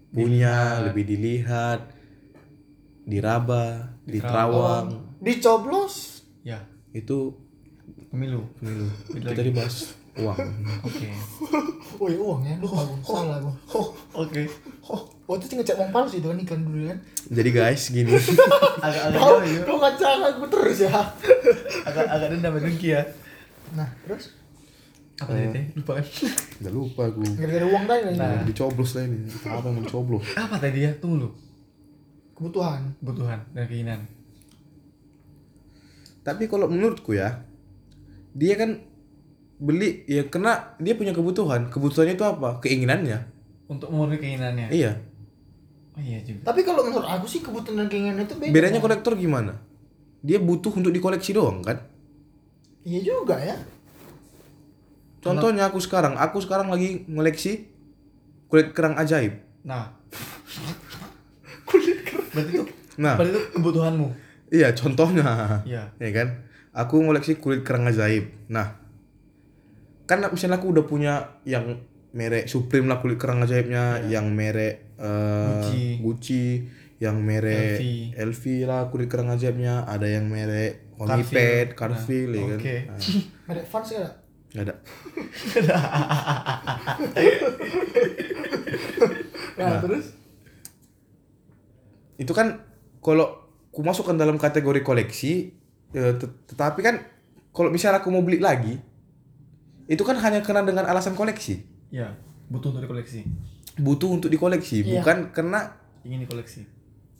punya, 0.09 0.81
lebih 0.81 1.05
dilihat, 1.05 1.85
diraba, 3.05 3.93
diterawang, 4.09 5.13
Dicoblos. 5.23 6.25
Ya, 6.43 6.65
itu 6.91 7.37
pemilu. 8.11 8.43
pemilu. 8.59 8.89
Kita 9.07 9.31
lagi. 9.31 9.47
dibahas 9.53 9.75
uang. 10.19 10.37
Oke. 10.83 11.07
Woi 12.01 12.17
uang 12.17 12.41
ya, 12.43 12.57
lupa 12.59 12.83
gue, 12.83 12.99
salah 13.05 13.37
gue. 13.39 13.55
Oke. 14.17 14.43
Oh 15.23 15.39
itu 15.39 15.55
ngecek 15.55 15.79
uang 15.79 15.91
palsu 15.95 16.19
itu 16.19 16.27
kan 16.27 16.35
iklan 16.35 16.61
dulu 16.67 16.83
kan. 16.91 16.99
Jadi 17.31 17.49
guys, 17.55 17.83
gini. 17.87 18.11
Agak-agak 18.85 19.21
jauh 19.23 19.43
ya. 19.47 19.61
kau 19.63 19.77
ngacak 19.79 20.11
aku 20.19 20.45
terus 20.51 20.77
ya. 20.83 20.99
Agak 21.87 22.05
agak 22.11 22.27
dendam 22.35 22.59
dengki 22.59 22.91
ya. 22.91 23.01
Nah 23.71 23.87
terus 24.03 24.35
Apa 25.21 25.29
tadi 25.29 25.47
teh? 25.53 25.65
Lupa 25.77 25.91
kan? 26.01 26.05
Udah 26.63 26.73
lupa 26.73 27.03
gue. 27.13 27.29
gara-gara 27.37 27.65
uang 27.69 27.83
tadi. 27.85 28.01
Nah. 28.17 28.41
Dicoblos 28.47 28.91
lah 28.97 29.03
ini. 29.05 29.17
Apa 29.45 29.65
yang 29.69 29.75
mau 29.77 29.83
dicoblos? 29.85 30.25
Apa 30.33 30.55
tadi 30.57 30.79
ya? 30.89 30.91
Tunggu 30.97 31.15
lu. 31.21 31.29
Kebutuhan. 32.33 32.81
Kebutuhan 32.97 33.39
dan 33.53 33.65
keinginan. 33.69 33.99
Tapi 36.23 36.47
kalau 36.49 36.71
menurutku 36.71 37.13
ya, 37.13 37.43
dia 38.33 38.55
kan 38.57 38.79
beli 39.61 40.07
ya 40.09 40.25
kena 40.27 40.79
dia 40.81 40.97
punya 40.97 41.13
kebutuhan. 41.13 41.69
Kebutuhannya 41.69 42.17
itu 42.17 42.25
apa? 42.25 42.57
Keinginannya. 42.63 43.19
Untuk 43.69 43.93
memenuhi 43.93 44.17
keinginannya. 44.17 44.73
Iya. 44.73 44.91
Oh 45.93 46.01
iya 46.01 46.19
juga. 46.25 46.49
Tapi 46.49 46.65
kalau 46.65 46.81
menurut 46.89 47.05
aku 47.05 47.29
sih 47.29 47.45
kebutuhan 47.45 47.85
dan 47.85 47.87
keinginan 47.91 48.25
itu 48.25 48.33
beda. 48.33 48.49
Bedanya 48.49 48.81
Bang. 48.81 48.85
kolektor 48.89 49.13
gimana? 49.13 49.53
Dia 50.25 50.41
butuh 50.41 50.73
untuk 50.73 50.89
dikoleksi 50.89 51.37
doang 51.37 51.61
kan? 51.61 51.77
Iya 52.81 52.99
juga 53.05 53.37
ya. 53.37 53.53
Contohnya 55.23 55.71
aku 55.71 55.79
sekarang, 55.79 56.19
aku 56.19 56.43
sekarang 56.43 56.67
lagi 56.67 57.07
ngoleksi 57.07 57.71
kulit 58.51 58.75
kerang 58.75 58.99
ajaib. 58.99 59.39
Nah. 59.63 59.95
Kulit 61.69 62.03
Berarti 62.35 62.51
itu 62.53 62.63
Nah. 62.99 63.17
berarti 63.17 63.33
itu 63.33 63.41
kebutuhanmu. 63.57 64.07
Iya, 64.53 64.69
contohnya. 64.77 65.63
Iya. 65.65 65.89
ya 65.97 66.09
kan 66.13 66.27
aku 66.73 67.05
ngoleksi 67.05 67.37
kulit 67.37 67.61
kerang 67.61 67.85
ajaib 67.85 68.33
nah 68.49 68.81
kan 70.03 70.19
misalnya 70.33 70.59
aku 70.59 70.73
udah 70.73 70.83
punya 70.83 71.39
yang 71.47 71.85
merek 72.11 72.49
Supreme 72.49 72.89
lah 72.91 72.99
kulit 72.99 73.17
kerang 73.17 73.41
ajaibnya 73.41 74.03
yang 74.09 74.29
merek 74.33 74.93
eh, 74.99 75.47
Gucci. 75.63 75.85
Gucci 76.03 76.45
yang 77.01 77.21
merek 77.23 77.79
LV. 77.79 77.81
LV 78.19 78.43
lah 78.67 78.81
kulit 78.89 79.07
kerang 79.09 79.31
ajaibnya 79.31 79.85
ada 79.87 80.05
yang 80.09 80.27
merek 80.27 80.93
Carfil. 80.93 81.09
Honeypad, 81.09 81.67
Carfil 81.73 82.29
ya 82.31 82.43
kan 82.45 82.59
Oke. 82.61 82.77
Nah, 82.85 82.99
Merek 83.49 83.65
fans 83.65 83.89
ya. 83.91 84.05
Nggak 84.53 84.63
ada 84.63 84.75
Nah, 89.53 89.77
terus 89.79 90.05
itu 92.15 92.31
kan 92.31 92.61
kalau 92.99 93.25
aku 93.67 93.81
masukkan 93.81 94.13
dalam 94.13 94.37
kategori 94.37 94.81
koleksi 94.81 95.53
eh, 95.91 96.13
tet- 96.15 96.37
tetapi 96.47 96.79
kan 96.79 96.95
kalau 97.49 97.69
misalnya 97.69 97.99
aku 97.99 98.09
mau 98.09 98.21
beli 98.21 98.37
lagi 98.39 98.77
itu 99.85 100.01
kan 100.01 100.17
hanya 100.17 100.39
kena 100.39 100.61
dengan 100.61 100.85
alasan 100.85 101.13
koleksi 101.13 101.65
Iya. 101.89 102.09
Butuh 102.45 102.69
untuk 102.71 102.81
dikoleksi. 102.81 103.21
butuh 103.75 104.09
untuk 104.11 104.29
dikoleksi 104.29 104.81
Iya. 104.83 104.89
bukan 104.95 105.17
karena 105.31 105.73
Ingin 106.01 106.21
dikoleksi. 106.23 106.61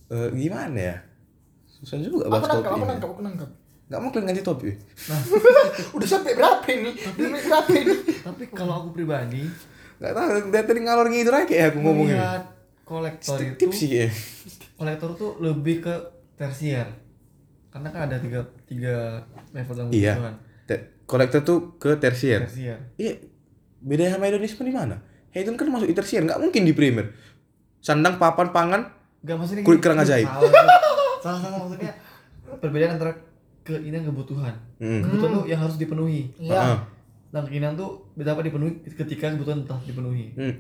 eh, 0.08 0.30
gimana 0.32 0.78
ya 0.78 0.98
susah 1.68 1.98
juga 2.00 2.26
aku 2.26 2.32
bahas 2.32 2.44
nangkap, 2.44 2.54
topik 2.56 2.70
aku 2.72 2.78
ini 2.78 2.88
nangkap, 2.88 3.10
aku 3.10 3.22
nangkap. 3.22 3.50
Nggak 3.92 4.00
mau 4.00 4.10
kalian 4.10 4.28
ganti 4.32 4.44
topik 4.44 4.76
Udah 5.96 6.08
sampai 6.08 6.34
berapa 6.34 6.66
ini? 6.70 6.92
Udah 6.94 7.28
sampai 7.30 7.44
berapa 7.46 7.72
ini? 7.78 7.96
Tapi 8.24 8.44
kalau 8.54 8.74
aku 8.84 8.90
pribadi 8.96 9.44
nggak 10.02 10.12
tahu 10.12 10.28
dari 10.52 10.66
tadi 10.66 10.80
ngalor 10.84 11.08
ngidul 11.08 11.36
aja 11.36 11.46
kayak 11.48 11.66
aku 11.72 11.80
ngomongin. 11.80 12.18
melihat 12.18 12.44
kolektor 12.84 13.38
itu 13.40 13.56
tips 13.56 13.78
sih 13.80 13.90
ya 13.96 14.08
kolektor 14.84 15.10
tuh 15.16 15.32
lebih 15.40 15.80
ke 15.80 15.96
tersier. 16.36 16.88
Karena 17.72 17.90
kan 17.90 18.12
ada 18.12 18.18
tiga 18.20 18.44
tiga 18.68 19.24
level 19.56 19.74
dalam 19.74 19.90
iya. 19.96 20.14
kolektor 21.08 21.42
tuh 21.42 21.60
ke 21.80 21.98
tersier. 21.98 22.46
Tersier. 22.46 22.78
Iya. 23.00 23.24
Beda 23.84 24.12
sama 24.12 24.28
hedonisme 24.28 24.64
di 24.68 24.74
mana? 24.76 25.00
Hedon 25.34 25.58
kan 25.58 25.68
masuk 25.72 25.90
di 25.90 25.96
tersier 25.98 26.22
nggak 26.28 26.40
mungkin 26.40 26.68
di 26.68 26.74
primer. 26.76 27.16
Sandang 27.84 28.20
papan 28.20 28.52
pangan 28.52 28.84
Gak 29.24 29.40
maksudnya 29.40 29.64
Kulit 29.64 29.80
kerang 29.80 30.04
ajaib. 30.04 30.28
salah 30.28 30.52
salah 31.24 31.40
salah 31.40 31.58
maksudnya 31.64 31.96
perbedaan 32.60 33.00
antara 33.00 33.16
keinginan 33.64 34.04
kebutuhan 34.04 34.54
Hmm. 34.78 35.02
kebutuhan 35.02 35.32
tuh 35.34 35.46
yang 35.46 35.60
harus 35.60 35.76
dipenuhi 35.76 36.36
Iya. 36.38 36.56
Ah. 36.56 36.78
dan 37.30 37.44
keinginan 37.46 37.74
tuh 37.74 38.12
dapat 38.14 38.44
dipenuhi 38.46 38.84
ketika 38.86 39.32
kebutuhan 39.32 39.64
telah 39.64 39.82
dipenuhi 39.82 40.32
Hmm. 40.34 40.56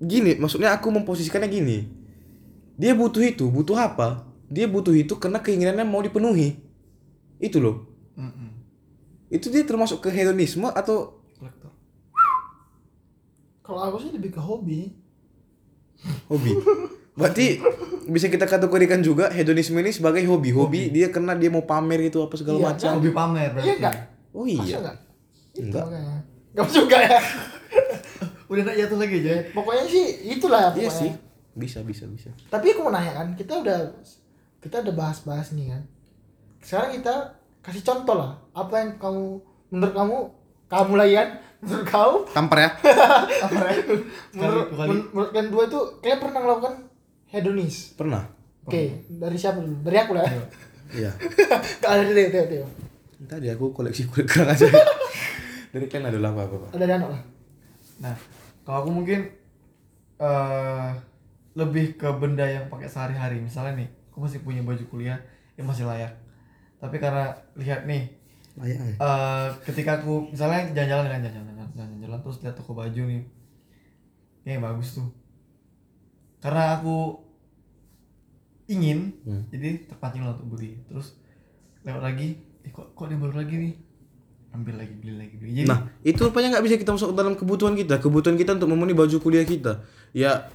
Gini, 0.00 0.32
maksudnya 0.34 0.72
aku 0.72 0.88
memposisikannya 0.88 1.44
gini. 1.46 1.84
Dia 2.74 2.96
butuh 2.96 3.20
itu, 3.20 3.44
butuh 3.46 3.76
apa? 3.76 4.24
Dia 4.48 4.64
butuh 4.64 4.96
itu 4.96 5.12
karena 5.14 5.36
keinginannya 5.36 5.84
mau 5.84 6.00
dipenuhi. 6.00 6.56
Itu 7.36 7.60
loh. 7.60 7.84
Mm-mm. 8.16 8.48
Itu 9.28 9.48
dia 9.48 9.60
termasuk 9.60 10.00
ke 10.00 10.08
hedonisme 10.08 10.64
atau 10.66 11.20
kolektor 11.36 11.68
Kalau 13.60 13.80
aku 13.84 13.96
sih 14.00 14.10
lebih 14.10 14.32
ke 14.32 14.40
hobi. 14.40 14.96
hobi? 16.26 16.48
Berarti 17.12 17.58
bisa 18.06 18.26
kita 18.26 18.44
kategorikan 18.44 19.00
juga 19.00 19.28
hedonisme 19.28 19.76
ini 19.76 19.90
sebagai 19.90 20.22
hobi. 20.24 20.50
Hobi 20.50 20.88
dia 20.88 21.08
karena 21.08 21.34
dia 21.34 21.48
mau 21.48 21.62
pamer 21.62 22.00
gitu 22.02 22.22
apa 22.22 22.34
segala 22.34 22.56
Iya, 22.56 22.66
macam. 22.68 22.90
hobi 22.96 23.10
pamer 23.10 23.48
berarti 23.50 23.66
Iya 23.66 23.74
enggak? 23.76 23.94
Oh 24.30 24.42
Masa 24.42 24.62
iya. 24.62 24.76
enggak? 24.78 24.96
Itu 25.50 25.60
Enggak. 25.62 25.84
makanya. 25.84 26.16
Enggak 26.50 26.68
juga 26.70 26.96
ya. 26.98 27.18
udah 28.50 28.62
nak 28.64 28.74
jatuh 28.74 28.98
lagi 28.98 29.16
aja 29.20 29.34
Pokoknya 29.52 29.84
sih 29.86 30.04
itulah 30.28 30.60
Iya 30.68 30.86
pokoknya. 30.86 30.90
sih. 30.92 31.10
Bisa 31.52 31.78
bisa 31.82 32.04
bisa. 32.06 32.30
Tapi 32.46 32.66
aku 32.68 32.80
mau 32.80 32.90
nanya 32.90 33.12
kan, 33.12 33.28
kita 33.32 33.52
udah 33.56 33.78
kita 34.58 34.80
udah 34.80 34.94
bahas-bahas 34.96 35.50
nih 35.52 35.66
kan. 35.68 35.82
Sekarang 36.58 36.90
kita 36.92 37.14
kasih 37.60 37.82
contoh 37.82 38.14
lah, 38.14 38.34
apa 38.50 38.74
yang 38.76 38.90
kamu 38.96 39.24
menurut 39.68 39.92
kamu 39.92 40.16
kamu 40.66 40.92
lah 40.94 41.06
Ian, 41.06 41.28
menurut 41.58 41.84
kau 41.84 42.12
Tampar 42.26 42.58
ya. 42.60 42.70
apa 43.44 43.58
ya? 43.66 43.74
menurut, 44.32 44.66
menurut 45.10 45.30
kalian 45.30 45.48
dua 45.48 45.62
itu 45.64 45.80
kalian 46.00 46.18
pernah 46.18 46.40
melakukan 46.40 46.74
hedonis? 47.30 47.94
Pernah. 47.94 48.26
Oke, 48.62 49.06
dari 49.08 49.34
siapa 49.34 49.58
dulu? 49.58 49.80
Dari 49.82 49.96
aku 49.96 50.12
lah. 50.14 50.26
Iya. 50.90 51.10
Kak 51.82 51.92
dari 51.96 52.12
Teo, 52.12 52.28
Teo, 52.30 52.44
Teo. 52.46 52.66
Tadi 53.24 53.46
aku 53.48 53.70
koleksi 53.70 54.06
kulit 54.06 54.26
kerang 54.26 54.50
aja. 54.50 54.66
Dari 55.70 55.86
kan 55.86 56.02
ada 56.02 56.18
apa 56.18 56.50
apa. 56.50 56.74
Ada 56.74 56.86
Dano 56.86 57.06
lah. 57.14 57.22
nah 58.00 58.16
kalau 58.64 58.82
aku 58.82 58.90
mungkin 58.90 59.22
eh 60.18 60.90
lebih 61.52 61.94
ke 61.94 62.08
benda 62.16 62.42
yang 62.42 62.66
pakai 62.66 62.88
sehari-hari 62.88 63.38
misalnya 63.38 63.84
nih 63.84 63.88
aku 64.08 64.24
masih 64.24 64.40
punya 64.40 64.64
baju 64.64 64.80
kuliah 64.88 65.20
yang 65.60 65.68
masih 65.68 65.84
layak 65.84 66.08
tapi 66.80 66.96
karena 66.96 67.28
lihat 67.60 67.84
nih 67.84 68.08
Layak 68.56 68.78
ya. 68.80 68.94
eh 68.96 69.46
ketika 69.62 70.00
aku 70.00 70.32
misalnya 70.32 70.64
jalan-jalan 70.72 71.12
kan 71.12 71.20
jalan-jalan 71.28 71.70
jalan-jalan 71.76 72.18
terus 72.24 72.38
lihat 72.40 72.56
toko 72.56 72.72
baju 72.72 73.02
nih 73.04 73.22
kayak 74.42 74.64
bagus 74.64 74.96
tuh 74.96 75.06
karena 76.40 76.74
aku 76.74 77.20
ingin 78.66 79.12
Hmm. 79.20 79.44
jadi 79.48 79.84
terpancing 79.84 80.22
lah 80.22 80.32
untuk 80.32 80.54
beli 80.54 80.78
terus 80.84 81.18
lewat 81.80 82.02
lagi 82.02 82.28
eh 82.60 82.70
kok 82.70 82.92
kok 82.92 83.06
dia 83.06 83.16
baru 83.16 83.34
lagi 83.36 83.54
nih 83.58 83.74
ambil 84.50 84.74
lagi 84.76 84.94
beli 84.94 85.14
lagi 85.16 85.34
beli 85.36 85.52
jadi 85.54 85.66
Nah, 85.66 85.80
itu 86.00 86.20
rupanya 86.20 86.48
nggak 86.50 86.64
bisa 86.64 86.76
kita 86.76 86.90
masuk 86.90 87.12
dalam 87.12 87.34
kebutuhan 87.34 87.72
kita. 87.72 87.98
Kebutuhan 87.98 88.34
kita 88.34 88.52
untuk 88.52 88.66
memenuhi 88.68 88.96
baju 88.96 89.16
kuliah 89.18 89.44
kita. 89.44 89.82
Ya 90.10 90.50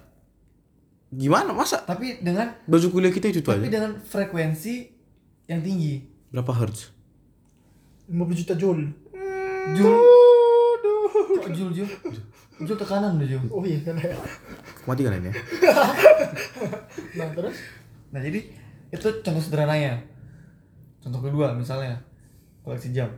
gimana 1.08 1.50
masa 1.50 1.80
tapi 1.80 2.20
dengan 2.20 2.52
baju 2.66 2.88
kuliah 2.90 3.08
kita 3.10 3.30
itu 3.30 3.40
tuh 3.40 3.54
tapi 3.54 3.66
aja. 3.66 3.74
dengan 3.74 3.92
frekuensi 3.98 4.92
yang 5.46 5.62
tinggi 5.62 6.04
Berapa 6.28 6.52
hertz? 6.54 6.92
50 8.06 8.12
juta 8.36 8.54
joule. 8.54 8.92
kok 11.36 11.50
jul 11.52 11.70
jul 11.72 11.88
jul 12.58 12.74
tekanan 12.74 13.16
udah 13.16 13.28
jul 13.28 13.42
Oh 13.50 13.62
iya 13.62 13.80
kan 13.82 13.96
ya. 13.96 14.16
Mati 14.84 15.02
kan 15.02 15.14
ini 15.14 15.28
ya? 15.28 15.34
Nah, 17.16 17.28
terus 17.32 17.56
nah 18.08 18.20
jadi 18.20 18.40
itu 18.88 19.08
contoh 19.20 19.40
sederhananya 19.40 20.00
contoh 21.00 21.20
kedua 21.22 21.52
misalnya 21.52 22.00
koleksi 22.62 22.92
jam 22.92 23.12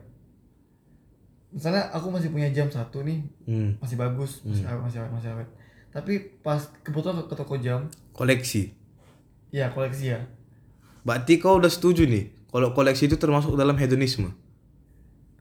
misalnya 1.48 1.88
aku 1.90 2.10
masih 2.10 2.30
punya 2.30 2.50
jam 2.50 2.68
satu 2.68 3.02
nih 3.02 3.22
Hmm. 3.44 3.78
masih 3.78 3.96
bagus 3.96 4.42
masih 4.44 4.66
awet 4.66 4.82
masih 4.84 4.98
awet 5.00 5.12
masih 5.14 5.30
awet 5.32 5.50
tapi 5.90 6.14
pas 6.38 6.60
kebetulan 6.82 7.16
ke, 7.16 7.24
ke 7.26 7.36
toko 7.36 7.56
jam 7.58 7.88
Koleksi. 8.12 8.74
ya 9.50 9.70
koleksi 9.70 10.12
ya 10.12 10.20
Berarti 11.02 11.38
kau 11.38 11.56
udah 11.56 11.70
setuju 11.70 12.04
nih 12.04 12.28
kalau 12.48 12.74
koleksi 12.74 13.06
itu 13.06 13.16
termasuk 13.16 13.54
dalam 13.54 13.78
hedonisme. 13.78 14.34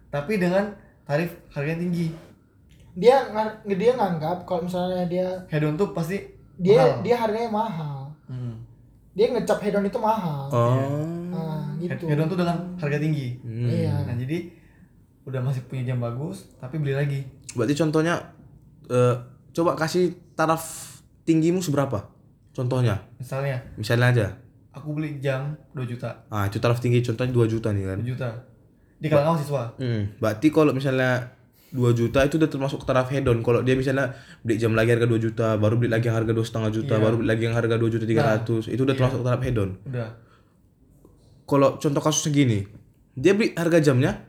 tapi 0.09 0.39
dengan 0.39 0.77
tarif 1.03 1.35
harga 1.51 1.71
yang 1.73 1.83
tinggi 1.83 2.07
dia 2.97 3.29
dia 3.69 3.93
nganggap 3.93 4.43
kalau 4.43 4.65
misalnya 4.65 5.05
dia 5.05 5.29
hedon 5.47 5.77
tuh 5.77 5.93
pasti 5.93 6.17
dia 6.57 6.81
mahal. 6.81 7.05
dia 7.05 7.17
harganya 7.17 7.51
mahal. 7.51 7.99
Hmm. 8.25 8.57
Dia 9.13 9.31
ngecap 9.31 9.61
hedon 9.61 9.85
itu 9.85 9.97
mahal. 9.97 10.49
Oh. 10.49 11.05
Nah, 11.29 11.77
Hed- 11.77 11.95
gitu. 11.95 12.05
hedon 12.07 12.25
tuh 12.27 12.37
dengan 12.37 12.57
harga 12.75 12.97
tinggi 12.97 13.37
Hmm. 13.39 13.69
Iya. 13.69 13.93
nah 14.03 14.15
jadi 14.15 14.49
udah 15.23 15.41
masih 15.41 15.61
punya 15.65 15.85
jam 15.85 15.99
bagus 15.99 16.49
tapi 16.57 16.79
beli 16.79 16.95
lagi 16.95 17.21
Berarti 17.53 17.75
contohnya 17.75 18.33
eh, 18.87 19.15
coba 19.53 19.75
kasih 19.75 20.17
taraf 20.33 20.65
tinggimu 21.23 21.59
seberapa? 21.59 22.09
Contohnya, 22.51 22.97
misalnya 23.15 23.61
misalnya 23.77 24.07
aja. 24.09 24.27
aku 24.71 24.93
beli 24.93 25.19
jam 25.19 25.53
2 25.73 25.85
juta 25.85 26.09
Ah, 26.27 26.45
itu 26.45 26.57
taraf 26.57 26.79
tinggi 26.79 27.01
contohnya 27.01 27.29
2 27.31 27.45
juta 27.47 27.69
nih 27.71 27.85
kan. 27.87 27.99
2 27.99 28.09
juta 28.09 28.29
di 28.97 29.07
kalangan 29.07 29.35
mahasiswa 29.35 29.65
Hmm, 29.77 30.03
berarti 30.17 30.47
kalau 30.49 30.73
misalnya 30.73 31.36
2 31.77 31.93
juta 31.93 32.25
itu 32.25 32.41
udah 32.41 32.49
termasuk 32.49 32.81
taraf 32.89 33.13
hedon. 33.13 33.45
Kalau 33.45 33.61
dia 33.61 33.77
misalnya 33.77 34.17
beli 34.41 34.57
jam 34.57 34.73
lagi 34.73 34.97
harga 34.97 35.05
2 35.05 35.21
juta, 35.21 35.61
baru 35.61 35.77
beli 35.77 35.93
lagi 35.93 36.09
yang 36.09 36.17
harga 36.17 36.33
dua 36.33 36.47
setengah 36.49 36.71
juta, 36.73 36.95
Iya. 36.97 37.03
baru 37.05 37.15
beli 37.21 37.29
lagi 37.29 37.43
yang 37.45 37.53
harga 37.55 37.77
2 37.77 37.93
juta 37.93 38.05
300, 38.09 38.73
itu 38.73 38.81
udah 38.81 38.95
termasuk 38.97 39.21
taraf 39.21 39.41
hedon. 39.45 39.77
udah 39.85 40.09
Kalau 41.47 41.77
contoh 41.79 42.03
kasusnya 42.03 42.33
gini, 42.33 42.59
dia 43.15 43.37
beli 43.37 43.53
harga 43.55 43.79
jamnya 43.79 44.25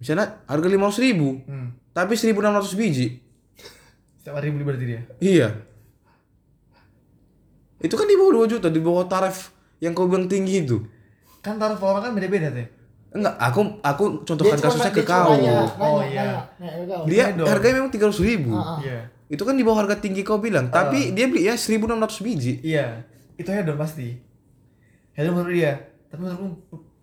misalnya 0.00 0.42
harga 0.48 0.68
500 0.68 1.04
ribu, 1.04 1.28
hmm. 1.44 1.92
tapi 1.92 2.16
1600 2.16 2.72
biji. 2.74 3.06
setiap 4.18 4.34
hari 4.40 4.50
beli 4.50 4.64
berarti 4.64 4.84
dia 4.88 5.00
Iya. 5.20 5.48
Itu 7.76 7.94
kan 7.94 8.08
di 8.08 8.16
bawah 8.16 8.48
2 8.48 8.52
juta, 8.56 8.66
di 8.72 8.80
bawah 8.80 9.04
taraf 9.04 9.52
yang 9.78 9.92
kau 9.92 10.08
bilang 10.08 10.26
tinggi 10.26 10.64
itu. 10.64 10.80
kan 11.44 11.62
tarif 11.62 11.78
orang 11.78 12.02
kan 12.02 12.10
beda-beda 12.10 12.50
teh 12.50 12.66
Enggak, 13.16 13.34
aku 13.40 13.60
aku 13.80 14.04
contohkan 14.28 14.58
kasusnya 14.60 14.92
ke 14.92 15.02
kau. 15.02 15.32
nanya, 15.32 15.64
Oh, 15.80 16.04
iya. 16.04 16.44
Dia 17.08 17.24
harganya 17.32 17.80
memang 17.80 17.92
300 17.92 18.20
ribu. 18.20 18.52
Ah, 18.52 18.76
ah. 18.76 18.78
iya. 18.84 19.00
Itu 19.26 19.42
kan 19.42 19.56
di 19.56 19.64
bawah 19.64 19.82
harga 19.82 19.98
tinggi 19.98 20.22
kau 20.22 20.38
bilang, 20.38 20.68
tapi 20.70 21.16
dia 21.16 21.26
beli 21.26 21.48
ya 21.48 21.56
1600 21.56 22.22
biji. 22.22 22.60
iya. 22.60 23.02
Itu 23.36 23.52
hedon 23.52 23.76
pasti. 23.76 24.16
Hedon 25.16 25.32
menurut 25.36 25.52
dia. 25.56 25.72
Tapi 26.08 26.20
menurutku 26.22 26.46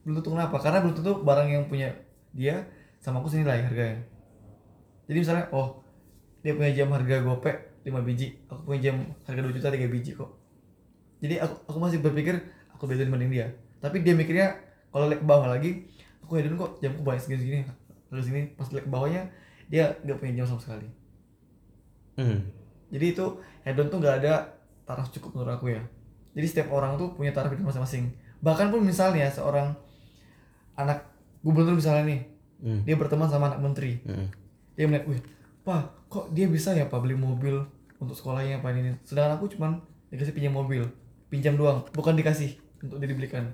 belum 0.03 0.15
tentu 0.19 0.29
kenapa? 0.33 0.55
Karena 0.59 0.77
belum 0.81 0.95
tentu 0.97 1.11
barang 1.21 1.47
yang 1.49 1.63
punya 1.69 1.89
dia 2.33 2.65
sama 3.03 3.19
aku 3.21 3.29
senilai 3.29 3.61
harganya. 3.61 4.01
Jadi 5.05 5.17
misalnya 5.19 5.45
oh 5.53 5.83
dia 6.41 6.55
punya 6.55 6.71
jam 6.73 6.89
harga 6.89 7.21
gopek 7.21 7.55
5 7.85 8.07
biji. 8.07 8.27
Aku 8.49 8.65
punya 8.65 8.89
jam 8.91 8.95
harga 9.27 9.41
2 9.43 9.55
juta 9.59 9.67
3 9.69 9.87
biji 9.91 10.11
kok. 10.15 10.31
Jadi 11.23 11.39
aku, 11.39 11.55
aku 11.69 11.77
masih 11.79 11.99
berpikir 12.03 12.35
aku 12.73 12.83
beda 12.87 13.05
dibanding 13.07 13.31
dia. 13.31 13.47
Tapi 13.79 14.03
dia 14.03 14.15
mikirnya 14.15 14.59
kalau 14.91 15.07
lihat 15.07 15.21
ke 15.23 15.27
bawah 15.27 15.47
lagi 15.51 15.87
aku 16.33 16.41
hedon 16.41 16.57
kok 16.57 16.81
jamku 16.81 17.05
banyak 17.05 17.21
segini-segini 17.21 17.61
terus 18.09 18.25
ini 18.33 18.49
pas 18.57 18.65
lihat 18.73 18.89
ke 18.89 18.89
bawahnya 18.89 19.29
dia 19.69 19.93
nggak 20.01 20.17
punya 20.17 20.41
jam 20.41 20.49
sama 20.49 20.61
sekali. 20.65 20.89
Hmm. 22.17 22.45
jadi 22.93 23.13
itu 23.13 23.25
hedon 23.65 23.89
tuh 23.89 24.01
nggak 24.01 24.25
ada 24.25 24.53
taraf 24.85 25.13
cukup 25.13 25.37
menurut 25.37 25.53
aku 25.53 25.69
ya. 25.77 25.81
Jadi 26.33 26.45
setiap 26.49 26.73
orang 26.73 26.97
tuh 26.97 27.13
punya 27.13 27.29
taraf 27.29 27.53
hidup 27.53 27.69
masing-masing. 27.69 28.09
Bahkan 28.41 28.73
pun 28.73 28.81
misalnya 28.81 29.29
seorang 29.29 29.77
anak 30.73 31.05
gubernur 31.45 31.77
misalnya 31.77 32.09
nih 32.09 32.21
Hmm. 32.63 32.79
dia 32.87 32.95
berteman 32.95 33.27
sama 33.27 33.51
anak 33.51 33.59
menteri. 33.59 33.99
Hmm. 34.07 34.31
dia 34.73 34.87
melihat 34.87 35.05
wih 35.05 35.21
pak 35.67 35.83
kok 36.07 36.31
dia 36.31 36.47
bisa 36.47 36.71
ya 36.71 36.87
pak 36.87 37.03
beli 37.03 37.13
mobil 37.13 37.59
untuk 37.99 38.15
sekolahnya 38.15 38.63
apa 38.63 38.71
ini? 38.71 38.95
Sedangkan 39.03 39.35
aku 39.35 39.51
cuman 39.51 39.83
dikasih 40.09 40.31
pinjam 40.31 40.55
mobil 40.55 40.87
pinjam 41.33 41.57
doang 41.57 41.81
bukan 41.97 42.13
dikasih 42.13 42.55
untuk 42.77 43.01
dibelikan 43.01 43.49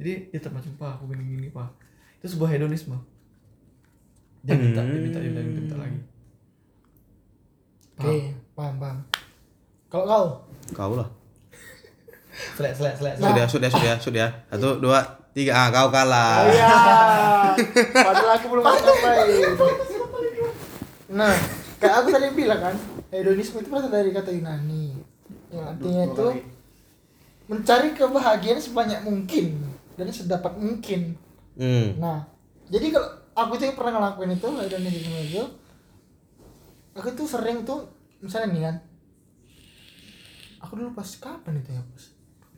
jadi 0.00 0.32
dia 0.32 0.40
terpancing 0.40 0.72
pak 0.80 0.96
aku 0.96 1.12
gini 1.12 1.36
gini 1.36 1.48
pak 1.52 1.68
itu 2.24 2.32
sebuah 2.32 2.56
hedonisme 2.56 2.96
dia 4.40 4.56
minta 4.56 4.80
dia 4.80 4.96
minta 4.96 5.18
dia 5.20 5.28
minta, 5.28 5.40
dia 5.44 5.60
minta 5.60 5.76
lagi 5.76 6.00
Oke, 8.00 8.32
paham, 8.56 8.80
paham. 8.80 8.98
Kalau 9.92 10.04
kau, 10.08 10.26
Kau 10.72 10.92
lah. 10.96 11.04
selek 12.56 12.72
selek 12.72 12.94
selek. 12.96 13.14
Sudah, 13.20 13.44
sudah, 13.44 13.68
sudah, 13.68 13.94
sudah. 14.00 14.28
Satu, 14.48 14.80
dua, 14.80 15.04
tiga. 15.36 15.52
Ah, 15.52 15.68
kau 15.68 15.92
kalah. 15.92 16.48
Iya. 16.48 16.76
Padahal 18.08 18.40
aku 18.40 18.46
belum 18.56 18.64
sampai. 18.64 19.20
Nah, 21.12 21.36
kayak 21.76 21.94
aku 22.00 22.08
tadi 22.08 22.32
bilang 22.32 22.60
kan, 22.64 22.74
hedonisme 23.12 23.60
itu 23.60 23.68
berasal 23.68 23.92
dari 23.92 24.16
kata 24.16 24.32
Yunani. 24.32 24.96
Yang 25.52 25.64
artinya 25.76 26.02
itu 26.08 26.26
mencari 27.52 27.88
kebahagiaan 27.92 28.60
sebanyak 28.64 29.04
mungkin 29.04 29.69
dan 30.00 30.08
sedapat 30.08 30.56
mungkin. 30.56 31.12
Hmm. 31.60 32.00
Nah, 32.00 32.24
jadi 32.72 32.88
kalau 32.88 33.08
aku 33.36 33.60
tuh 33.60 33.76
pernah 33.76 34.00
ngelakuin 34.00 34.32
itu 34.32 34.48
hedonisme 34.48 35.18
itu, 35.20 35.42
aku 36.96 37.12
tuh 37.12 37.28
sering 37.28 37.68
tuh 37.68 37.84
misalnya 38.24 38.48
nih 38.56 38.62
kan, 38.64 38.76
aku 40.64 40.72
dulu 40.80 40.96
pas 40.96 41.08
kapan 41.20 41.60
itu 41.60 41.76
ya 41.76 41.82
pas 41.84 42.04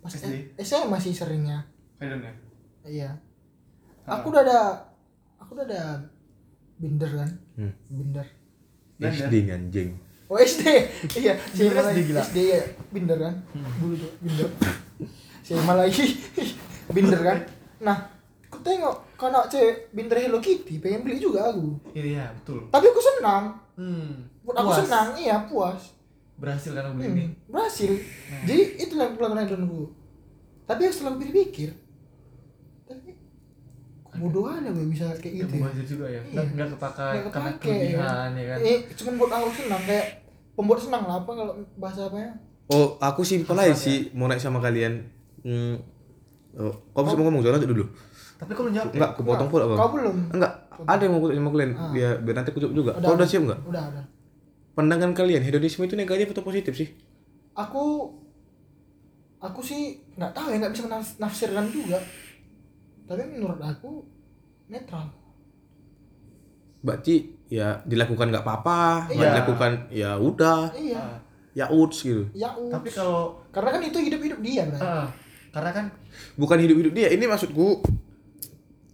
pas 0.03 0.13
SD? 0.19 0.59
saya 0.67 0.91
masih 0.91 1.15
seringnya 1.15 1.63
ya 2.03 2.35
Iya. 2.83 3.11
Aku 4.03 4.35
udah 4.35 4.43
ada 4.43 4.91
aku 5.39 5.55
udah 5.55 5.67
ada 5.71 5.83
binder 6.83 7.07
kan? 7.07 7.31
Hmm. 7.55 7.73
Binder. 7.87 8.27
SD 8.99 9.47
anjing. 9.47 9.95
Oh 10.27 10.35
SD. 10.35 10.67
iya, 11.23 11.39
saya 11.55 11.71
SD 11.71 11.99
gila. 12.11 12.21
SD 12.27 12.39
ya, 12.43 12.63
binder 12.91 13.19
kan? 13.23 13.35
Dulu 13.79 13.95
tuh 13.95 14.11
binder. 14.19 14.51
Saya 15.47 15.59
malah 15.67 15.91
lagi 15.91 16.07
binder 16.93 17.21
kan. 17.21 17.39
Nah, 17.83 17.99
aku 18.45 18.63
tengok 18.63 18.95
kalau 19.17 19.43
cewek 19.45 19.91
bintar 19.91 20.15
Hello 20.17 20.39
Kitty 20.39 20.79
pengen 20.79 21.03
beli 21.03 21.19
juga 21.19 21.49
aku 21.49 21.75
Iya, 21.91 22.31
betul. 22.33 22.63
tapi 22.69 22.87
aku 22.87 23.03
senang 23.03 23.59
Hmm. 23.73 24.31
buat 24.41 24.55
aku 24.55 24.69
puas. 24.69 24.79
senang 24.81 25.09
iya 25.17 25.37
puas 25.43 25.81
Berhasil 26.35 26.71
karena 26.71 26.93
beli 26.93 27.03
Hmm, 27.05 27.17
ini. 27.17 27.27
berhasil 27.45 27.91
jadi 28.43 28.57
itu 28.79 28.95
yang 28.95 29.15
pelanggaran 29.15 29.45
hedonku 29.45 29.91
tapi 30.63 30.81
aku 30.85 30.93
setelah 30.93 31.17
pikir-pikir 31.17 31.75
tapi 32.85 33.19
ya 34.13 34.71
gue 34.71 34.87
bisa 34.87 35.07
kayak 35.17 35.35
Itu 35.41 35.45
gitu 35.49 35.55
ya 35.57 35.85
juga 35.85 36.07
ya. 36.07 36.21
Iya. 36.23 36.43
Nggak 36.47 36.69
kepakai 36.71 37.13
Nggak 37.17 37.33
karena 37.33 37.49
ya 37.49 37.59
kelebihan 37.59 38.29
ya 38.31 38.45
kan. 38.47 38.59
eh 38.61 38.79
cuman 38.93 39.13
buat 39.17 39.33
aku 39.33 39.49
senang 39.57 39.83
kayak 39.83 40.07
pembuat 40.53 40.81
senang 40.81 41.03
lah 41.03 41.17
apa 41.19 41.31
kalau 41.33 41.53
bahasa 41.75 42.07
apa 42.07 42.19
ya 42.21 42.31
Oh, 42.69 42.95
aku 42.97 43.21
simpel 43.23 43.53
aja 43.55 43.75
sih 43.75 44.09
mau 44.13 44.25
naik 44.27 44.39
sama 44.39 44.57
kalian. 44.57 45.05
Hmm. 45.43 45.77
Oh, 46.55 46.75
kau 46.91 47.03
bisa 47.03 47.17
mau 47.17 47.25
ngomong 47.27 47.41
soalnya 47.41 47.65
dulu. 47.65 47.85
Tapi 48.37 48.53
kalau 48.53 48.69
jawab 48.69 48.91
Enggak, 48.91 49.11
kepotong 49.15 49.49
pun 49.49 49.61
apa? 49.61 49.75
kau 49.75 49.91
belum 49.91 50.17
Enggak, 50.31 50.53
ada 50.83 51.01
yang 51.01 51.13
mau 51.13 51.21
ikut 51.23 51.33
sama 51.33 51.51
kalian. 51.51 51.71
Biar, 51.91 52.15
biar 52.21 52.35
nanti 52.35 52.49
aku 52.51 52.61
jawab 52.61 52.75
juga. 52.75 52.93
Udah, 52.93 53.01
Kau 53.01 53.11
udah 53.11 53.17
udah. 53.17 53.27
siap 53.27 53.43
enggak? 53.43 53.61
udah 53.65 53.83
ada 53.85 54.03
Pandangan 54.73 55.13
kalian, 55.13 55.41
hedonisme 55.41 55.83
itu 55.83 55.95
negatif 55.95 56.27
atau 56.29 56.43
positif 56.43 56.73
sih? 56.73 56.89
aku 57.53 58.09
aku 59.39 59.61
sih 59.61 59.81
nggak 60.13 60.33
tahu 60.33 60.49
ya 60.49 60.57
nggak 60.57 60.73
bisa 60.73 60.85
menafs- 60.87 61.17
menafsirkan 61.19 61.69
juga 61.69 62.01
tapi 63.05 63.29
menurut 63.29 63.61
aku 63.61 64.01
netral 64.67 65.13
Berarti 66.81 67.15
ya 67.47 67.79
dilakukan 67.85 68.33
nggak 68.33 68.41
apa-apa, 68.41 69.07
nggak 69.07 69.21
Iya. 69.21 69.33
dilakukan 69.37 69.73
ya 69.93 70.11
udah, 70.17 70.61
iya 70.75 70.99
Ah, 70.99 71.17
ya 71.53 71.67
uts 71.69 72.03
gitu. 72.03 72.25
ya 72.33 72.49
ups. 72.51 72.73
tapi 72.73 72.89
kalau 72.89 73.37
karena 73.53 73.71
kan 73.71 73.83
itu 73.85 73.99
hidup 74.01 74.19
hidup 74.19 74.41
dia 74.41 74.65
berarti 74.65 74.89
ah, 74.89 75.07
karena 75.53 75.71
kan 75.71 75.87
Bukan 76.35 76.57
hidup-hidup 76.59 76.93
dia, 76.93 77.09
ini 77.09 77.25
maksudku 77.25 77.85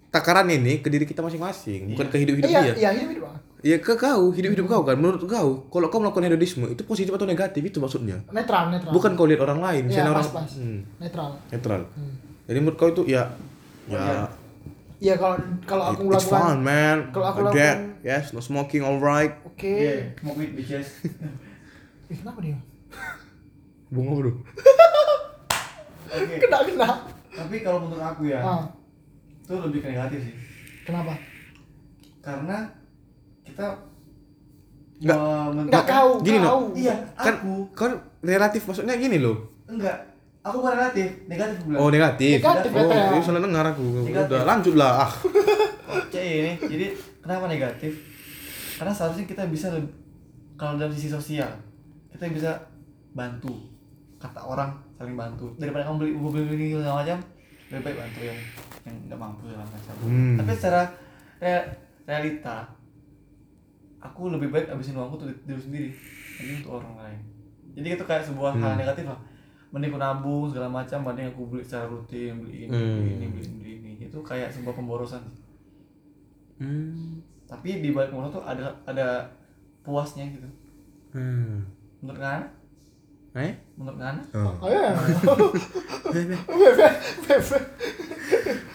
takaran 0.09 0.49
ini 0.49 0.79
ke 0.79 0.89
diri 0.89 1.05
kita 1.05 1.21
masing-masing, 1.21 1.93
bukan 1.93 2.05
Iya. 2.05 2.11
ke 2.11 2.17
hidup-hidup 2.19 2.49
iya 2.49 2.61
dia. 2.61 2.75
iya 2.77 2.91
hidup 2.93 3.11
hidup 3.13 3.25
aku. 3.29 3.39
Ya 3.61 3.77
ke 3.77 3.93
kau, 3.93 4.23
hidup-hidup 4.31 4.67
kau 4.67 4.83
kan. 4.83 4.95
Menurut 4.95 5.19
kau, 5.21 5.49
kalau 5.69 5.87
kau 5.87 5.99
melakukan 5.99 6.25
hedonisme 6.25 6.67
itu 6.67 6.83
positif 6.83 7.11
atau 7.11 7.25
negatif 7.25 7.59
itu 7.61 7.77
maksudnya. 7.77 8.23
netral 8.29 8.71
netral 8.71 8.91
Bukan 8.91 9.15
kau 9.15 9.27
lihat 9.27 9.41
orang 9.41 9.61
lain, 9.61 9.83
Iya, 9.83 9.89
misalnya 9.89 10.11
orang 10.13 10.25
pas, 10.25 10.35
pas. 10.41 10.53
Hmm, 10.55 10.81
netral 10.97 11.29
netral. 11.49 11.81
Hmm. 11.91 12.13
Jadi 12.45 12.59
menurut 12.59 12.77
kau 12.77 12.89
itu 12.89 13.03
ya 13.05 13.23
ya 13.87 14.27
Iya 14.99 15.15
kalau 15.15 15.37
kalau 15.63 15.85
aku 15.89 16.11
it's 16.11 16.25
fun 16.25 16.59
melakukan 16.59 16.59
man. 16.61 16.99
Kalau 17.11 17.27
aku 17.29 17.39
Like 17.41 17.55
that. 17.55 17.77
lakukan- 17.77 17.87
Yes, 18.01 18.25
no 18.31 18.41
smoking 18.41 18.83
alright. 18.83 19.33
oke 19.45 19.63
yeah, 19.63 20.11
mau 20.21 20.33
quit 20.33 20.51
bitches. 20.53 21.03
Ih, 22.11 22.17
kenapa 22.17 22.39
dia 22.41 22.59
Bunga 23.89 24.13
bro. 24.17 24.33
Oke. 26.09 26.35
kena 26.39 26.59
kena 26.63 26.89
Tapi 27.29 27.57
kalau 27.61 27.79
menurut 27.81 28.03
aku 28.03 28.27
ya, 28.27 28.41
ah 28.41 28.65
itu 29.39 29.55
lebih 29.55 29.81
ke 29.81 29.89
negatif 29.89 30.19
sih. 30.23 30.35
kenapa 30.83 31.15
Karena 32.19 32.69
kita 33.43 33.65
Nggak. 34.99 35.17
nggak 35.69 35.85
kau 35.87 36.11
Gini, 36.21 36.39
kau 36.43 36.75
Iya, 36.75 36.95
Kan 37.15 37.35
aku 37.39 37.53
kan 37.71 37.93
relatif 38.21 38.67
maksudnya 38.67 38.97
gini 38.97 39.19
loh. 39.19 39.39
enggak. 39.65 39.95
Aku 40.41 40.59
bukan 40.59 40.75
relatif, 40.75 41.09
negatif 41.27 41.61
bilang. 41.63 41.79
Oh, 41.79 41.89
negatif. 41.89 42.41
Negatif, 42.41 42.71
oh, 42.73 42.89
ya. 42.89 43.13
ini 43.13 43.21
salah 43.21 43.43
dengar 43.43 43.65
aku. 43.69 43.85
Negatif. 44.03 44.33
Udah 44.33 44.43
lanjutlah. 44.45 44.93
Ah. 44.99 45.13
Cek 46.09 46.25
ini. 46.25 46.53
Jadi 46.59 46.87
kenapa 47.21 47.45
negatif? 47.47 47.93
Karena 48.75 48.91
seharusnya 48.91 49.25
kita 49.25 49.45
bisa 49.47 49.69
kalau 50.55 50.75
dalam 50.75 50.91
sisi 50.91 51.07
sosial 51.07 51.51
kita 52.09 52.33
bisa 52.33 52.51
bantu 53.13 53.53
kata 54.19 54.41
orang 54.41 54.71
saling 54.95 55.15
bantu 55.15 55.55
daripada 55.57 55.87
kamu 55.87 55.97
beli 55.97 56.13
beli 56.13 56.45
beli 56.45 56.67
segala 56.75 57.01
macam 57.01 57.19
lebih 57.69 57.83
baik 57.85 57.97
bantu 57.97 58.21
yang 58.23 58.39
yang 58.83 58.97
nggak 59.07 59.19
mampu 59.19 59.43
segala 59.47 59.65
macam 59.65 59.95
Hmm. 60.01 60.37
tapi 60.37 60.51
secara 60.53 60.83
rea- 61.39 61.69
realita 62.05 62.57
aku 63.99 64.23
lebih 64.29 64.49
baik 64.49 64.67
habisin 64.69 64.95
uangku 64.95 65.17
untuk 65.17 65.31
diri 65.45 65.61
sendiri 65.61 65.89
ini 66.39 66.53
untuk 66.59 66.79
orang 66.79 66.95
lain 66.97 67.19
jadi 67.73 67.95
itu 67.95 68.05
kayak 68.05 68.25
sebuah 68.25 68.55
hal 68.55 68.73
Hmm. 68.73 68.81
negatif 68.81 69.05
lah 69.05 69.21
mending 69.69 69.91
aku 69.91 70.01
nabung 70.01 70.45
segala 70.49 70.67
macam 70.67 71.05
banding 71.05 71.29
aku 71.29 71.45
beli 71.47 71.63
secara 71.63 71.87
rutin 71.87 72.41
beli 72.41 72.65
ini 72.65 72.73
Hmm. 72.73 72.95
beli 72.97 73.11
ini 73.13 73.27
beli 73.29 73.43
ini, 73.45 73.55
beli 73.55 73.73
ini 73.77 74.05
itu 74.05 74.19
kayak 74.21 74.49
sebuah 74.49 74.75
pemborosan 74.75 75.23
Hmm. 76.59 77.23
tapi 77.45 77.79
di 77.79 77.93
balik 77.93 78.11
pemborosan 78.11 78.35
tuh 78.35 78.45
ada 78.45 78.67
ada 78.85 79.07
puasnya 79.81 80.27
gitu 80.27 80.49
Hmm. 81.11 81.63
menurut 81.99 82.19
Ngana 82.19 82.45
Eh? 83.31 83.53
menurut 83.75 83.97
Ngana 83.97 84.23
Oh. 84.33 84.53
oh 84.59 84.69
ya 84.69 84.91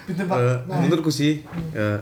pintu 0.06 0.24
Eh, 0.24 0.58
menurutku 0.68 1.10
sih 1.10 1.42
eh, 1.72 2.00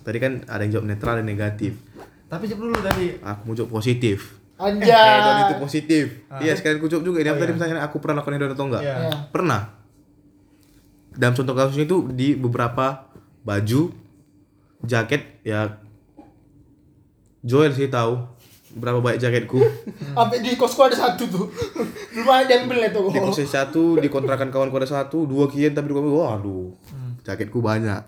tadi 0.00 0.18
kan 0.18 0.42
ada 0.44 0.60
yang 0.60 0.72
jawab 0.74 0.86
netral 0.86 1.14
dan 1.16 1.26
negatif. 1.26 1.76
tapi 2.24 2.44
jawab 2.44 2.60
dulu 2.66 2.78
tadi 2.78 3.16
Aku 3.18 3.40
mau 3.42 3.54
jawab 3.54 3.72
positif. 3.74 4.36
anjay 4.54 4.90
Hedon 4.90 5.36
itu 5.40 5.54
positif. 5.56 6.04
Ah. 6.26 6.40
Iya, 6.40 6.52
sekalian 6.52 6.82
jawab 6.82 7.04
juga. 7.04 7.18
Ini 7.18 7.30
Oh, 7.30 7.36
tadi 7.36 7.46
iya. 7.46 7.56
misalnya 7.56 7.80
aku 7.80 7.96
pernah 7.98 8.18
lakukan 8.18 8.34
hedon 8.34 8.52
atau 8.52 8.66
enggak? 8.66 8.82
Iya. 8.82 8.94
ya 8.98 9.16
Pernah. 9.28 9.60
Dalam 11.10 11.32
contoh 11.32 11.54
kasusnya 11.54 11.84
itu 11.84 11.98
di 12.10 12.34
beberapa 12.34 13.06
baju, 13.40 13.94
jaket 14.82 15.40
ya 15.42 15.78
Joel 17.40 17.70
sih 17.70 17.86
tahu 17.86 18.18
berapa 18.78 19.02
baik 19.02 19.18
jaketku. 19.18 19.58
sampai 20.16 20.38
di 20.40 20.54
kosku 20.54 20.80
ada 20.86 20.94
satu 20.94 21.26
tuh. 21.26 21.46
Lumayan 22.14 22.46
diambil 22.46 22.86
itu. 22.86 23.02
Di 23.10 23.20
kos 23.20 23.42
satu 23.42 23.98
dikontrakan 23.98 24.48
kawan 24.48 24.70
ada 24.70 24.88
satu 24.88 25.26
dua 25.26 25.50
kian 25.50 25.74
tapi 25.74 25.90
dua 25.90 26.00
waduh 26.00 26.70
Hmm. 26.88 27.18
jaketku 27.26 27.58
banyak. 27.58 28.00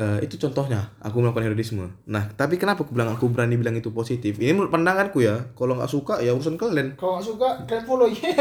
Eh, 0.00 0.24
itu 0.24 0.40
contohnya 0.40 0.88
aku 1.04 1.20
melakukan 1.20 1.44
hedonisme 1.44 1.84
nah 2.08 2.24
tapi 2.32 2.56
kenapa 2.56 2.88
aku 2.88 2.96
bilang 2.96 3.12
aku 3.12 3.28
berani 3.28 3.60
bilang 3.60 3.76
itu 3.76 3.92
positif? 3.92 4.40
Ini 4.40 4.56
menurut 4.56 4.72
pandanganku 4.72 5.20
ya 5.20 5.52
kalau 5.52 5.76
nggak 5.76 5.92
suka 5.92 6.24
ya 6.24 6.32
urusan 6.32 6.56
kalian. 6.56 6.96
Kalau 6.96 7.20
nggak 7.20 7.26
suka 7.28 7.48
kalian 7.68 7.84
follow. 7.84 8.08
Ya 8.16 8.32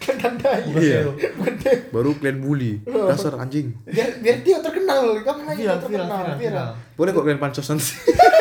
kan 0.00 0.16
tandai. 0.16 0.64
Iya. 0.72 1.12
Deh. 1.60 1.76
baru 1.92 2.16
kalian 2.16 2.40
bully. 2.40 2.80
Dasar 2.88 3.36
anjing. 3.36 3.76
Biar 3.84 4.24
biar 4.24 4.40
dia 4.40 4.56
terkenal. 4.64 5.20
Kamu 5.20 5.52
viral 5.52 5.76
terkenal? 5.84 6.08
viral 6.08 6.36
viral 6.40 6.68
boleh 6.92 7.10
kok 7.10 7.24
kalian 7.24 7.40
pancos 7.40 7.66
nanti 7.66 7.92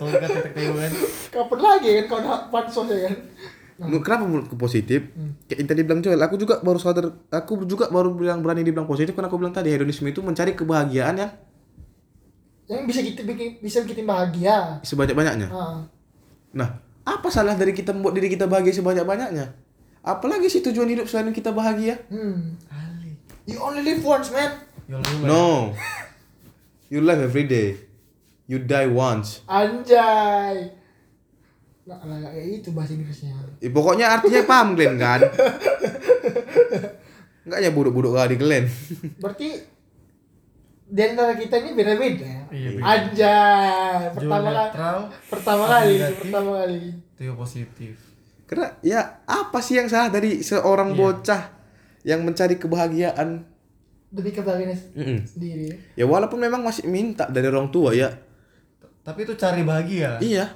story 0.00 0.16
kan 0.16 0.28
titik 0.32 0.52
titik 0.56 0.72
kan 0.72 0.92
kapan 1.30 1.58
lagi 1.60 1.88
kan 1.92 2.04
kau 2.08 2.18
nak 2.18 2.40
pansos 2.48 2.88
ya 2.88 2.98
kan 3.04 3.16
Menurut- 3.80 4.04
kenapa 4.04 4.24
menurutku 4.24 4.56
positif 4.56 5.00
kayak 5.44 5.56
yang 5.56 5.68
tadi 5.68 5.80
bilang 5.84 6.00
Joel 6.00 6.20
aku 6.20 6.36
juga 6.36 6.60
baru 6.60 6.76
sadar 6.76 7.12
aku 7.28 7.64
juga 7.64 7.88
baru 7.88 8.12
bilang 8.12 8.40
berani 8.40 8.60
dibilang 8.60 8.84
positif 8.84 9.12
karena 9.12 9.28
aku 9.28 9.36
bilang 9.36 9.52
tadi 9.52 9.68
hedonisme 9.68 10.04
itu 10.04 10.20
mencari 10.20 10.52
kebahagiaan 10.52 11.16
yang 11.16 11.32
yang 12.68 12.84
bisa 12.84 13.00
kita 13.00 13.24
bikin 13.24 13.58
bisa 13.58 13.82
bikin 13.82 14.04
bahagia 14.04 14.78
sebanyak 14.80 15.12
banyaknya 15.12 15.48
ah. 15.48 15.80
Nah, 16.50 16.68
apa 17.02 17.30
salah 17.30 17.54
dari 17.54 17.70
kita 17.70 17.94
membuat 17.94 18.18
diri 18.18 18.26
kita 18.26 18.50
bahagia 18.50 18.74
sebanyak-banyaknya? 18.74 19.54
Apalagi 20.02 20.50
sih 20.50 20.58
tujuan 20.60 20.90
hidup 20.90 21.06
selain 21.06 21.30
kita 21.30 21.54
bahagia? 21.54 22.02
hmm. 22.10 22.58
you 23.46 23.54
only 23.58 23.86
live 23.86 24.02
once 24.02 24.34
man 24.34 24.50
No. 25.22 25.70
You 26.90 27.06
live 27.06 27.22
every 27.22 27.46
day. 27.46 27.89
You 28.50 28.58
die 28.60 28.90
once. 28.90 29.46
anjay 29.46 30.74
lah 31.86 31.98
nggak 32.00 32.22
kayak 32.28 32.46
itu 32.56 32.70
bahasa 32.70 32.92
Inggrisnya 32.92 33.30
Eh, 33.58 33.66
pokoknya 33.68 34.10
artinya 34.10 34.42
paham 34.44 34.74
Glenn 34.74 34.94
kan? 34.96 35.22
Enggak 37.42 37.60
ya 37.60 37.70
buruk-buruk 37.70 38.12
kali 38.12 38.34
Glenn. 38.36 38.66
berarti 39.16 39.48
di 40.84 41.00
antara 41.00 41.34
kita 41.34 41.54
ini 41.56 41.70
beda-beda 41.72 42.30
Iya, 42.50 42.68
beda. 42.72 42.82
anjay 42.84 44.02
pertama 44.12 44.50
kali 44.50 44.70
pertama 45.24 45.64
kali 45.64 45.94
pertama 46.16 46.50
kali 46.58 46.78
itu 46.90 47.20
yang 47.22 47.38
positif 47.38 47.94
Karena 48.42 48.66
ya 48.82 49.00
apa 49.22 49.62
sih 49.62 49.78
yang 49.78 49.86
salah 49.86 50.10
dari 50.10 50.42
seorang 50.42 50.90
Iya. 50.90 50.98
bocah 50.98 51.42
yang 52.02 52.20
mencari 52.20 52.54
kebahagiaan? 52.56 53.46
demi 54.10 54.30
kebahagiaan 54.30 54.74
Mm-mm. 54.92 55.18
sendiri 55.24 55.70
Ya 55.94 56.02
walaupun 56.02 56.34
memang 56.36 56.58
masih 56.60 56.82
minta 56.84 57.26
dari 57.26 57.46
orang 57.46 57.70
tua 57.70 57.94
ya. 57.94 58.10
Tapi 59.00 59.22
itu 59.22 59.32
cari 59.34 59.62
bahagia 59.62 60.16
Iya. 60.18 60.46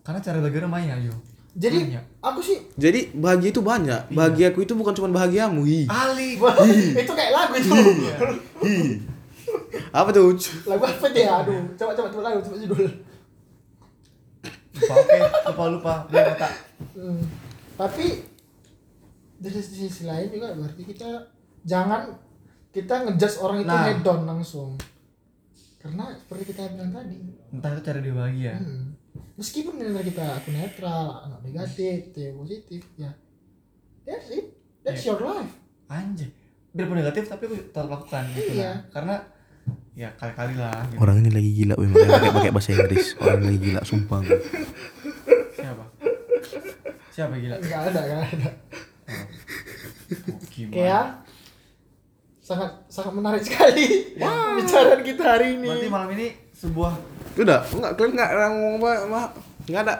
karena 0.00 0.18
cari 0.18 0.38
bahagia 0.38 0.66
banyak 0.66 0.96
ayo 1.00 1.14
jadi 1.50 1.78
Banyak. 1.82 2.04
aku 2.22 2.40
sih 2.40 2.58
Jadi 2.76 3.10
bahagia 3.12 3.50
itu 3.50 3.58
banyak. 3.60 4.00
Bahagiaku 4.08 4.62
itu 4.62 4.70
bukan 4.72 4.94
cuma 4.94 5.10
bahagiamu. 5.10 5.66
Hi. 5.66 5.82
Ali 5.84 6.38
itu 7.02 7.10
kayak 7.10 7.32
lagu 7.32 7.52
itu 7.52 7.74
Apa 9.90 10.08
tuh? 10.08 10.30
lagu 10.64 10.84
apa 10.84 11.06
dia 11.10 11.42
aduh 11.42 11.58
coba 11.74 11.90
coba 11.92 12.08
coba 12.08 12.22
lagu 12.24 12.38
coba 12.40 12.56
judul 12.56 12.86
lupa 14.72 14.94
oke 14.94 15.16
lupa 15.44 15.64
lupa 15.68 15.94
dia 16.06 16.22
kata 16.30 16.48
Hmm. 16.90 17.20
Tapi 17.76 18.24
dari 19.36 19.52
sisi 19.54 19.84
sisi 19.84 20.02
lain 20.04 20.28
juga 20.28 20.54
berarti 20.54 20.80
kita 20.82 21.08
jangan 21.62 22.08
kita 22.70 23.04
ngejudge 23.04 23.36
orang 23.38 23.58
itu 23.58 23.68
Nah. 23.68 23.84
head 23.84 24.00
down 24.00 24.22
langsung. 24.22 24.78
Karena 25.80 26.12
seperti 26.12 26.52
kita 26.52 26.68
bilang 26.70 26.92
tadi, 26.92 27.16
entah 27.50 27.70
itu 27.72 27.80
cari 27.80 28.00
dia 28.00 28.12
bahagia 28.12 28.52
hmm, 28.54 28.84
meskipun 29.34 29.74
nilai 29.74 30.04
kita 30.04 30.24
aku 30.36 30.48
netral, 30.50 31.24
anak 31.24 31.40
negatif, 31.40 32.12
yang 32.12 32.36
positif, 32.36 32.82
ya 32.94 33.10
that's 34.04 34.28
it, 34.28 34.46
that's 34.84 35.00
your 35.02 35.16
life. 35.18 35.48
anjay 35.88 36.28
biarpun 36.70 37.00
negatif 37.00 37.26
tapi 37.26 37.48
aku 37.48 37.56
tetap 37.58 37.88
lakukan 37.88 38.22
gitu 38.30 38.54
Iya. 38.54 38.62
nah. 38.62 38.76
karena 38.92 39.16
ya 39.92 40.08
kali-kali 40.14 40.54
lah 40.54 40.84
gitu. 40.86 40.98
Orang 40.98 41.16
ini 41.18 41.30
lagi 41.30 41.50
gila, 41.50 41.74
weh, 41.74 41.88
makanya 41.88 42.12
pakai 42.14 42.30
pakai 42.30 42.52
bahasa 42.52 42.70
Inggris. 42.72 43.04
Orang 43.18 43.38
ini 43.38 43.46
lagi 43.48 43.60
gila, 43.64 43.80
sumpah. 43.82 44.20
siapa 45.50 45.84
siapa 47.10 47.34
gila 47.36 47.56
nggak 47.58 47.80
ada 47.88 48.00
nggak 48.00 48.22
ada 48.30 48.50
Oh, 50.10 50.38
gimana 50.50 50.74
kayak 50.74 51.04
sangat 52.50 52.70
sangat 52.86 53.12
menarik 53.14 53.42
sekali 53.42 53.86
pembicaraan 54.18 55.00
kita 55.00 55.22
hari 55.24 55.54
ini. 55.54 55.68
Berarti 55.68 55.88
malam 55.88 56.10
ini 56.12 56.26
sebuah 56.52 56.92
Udah, 57.32 57.62
enggak 57.64 57.92
kalian 57.94 58.12
enggak 58.12 58.30
ngomong 58.50 58.74
apa, 58.76 58.90
apa 59.06 59.20
enggak 59.64 59.82
ada 59.82 59.94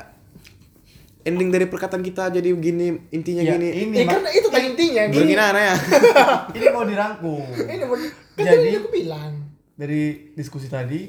ending 1.21 1.49
dari 1.49 1.67
perkataan 1.67 2.01
kita 2.01 2.33
jadi 2.33 2.51
begini 2.51 3.07
intinya 3.11 3.43
ya, 3.45 3.55
gini. 3.55 3.69
ini 3.87 3.97
Eh, 3.97 4.05
karena 4.05 4.31
itu 4.31 4.49
tadi 4.49 4.67
intinya 4.69 5.03
gini. 5.07 5.31
Bagaimana 5.31 5.59
ya? 5.63 5.75
ini 6.57 6.67
mau 6.69 6.83
dirangkum. 6.83 7.45
Ini 7.55 7.85
mau 7.85 7.95
kan 7.95 8.11
Jadi- 8.41 8.75
aku 8.75 8.91
bilang. 8.91 9.33
dari 9.73 10.03
diskusi 10.35 10.69
tadi 10.69 11.09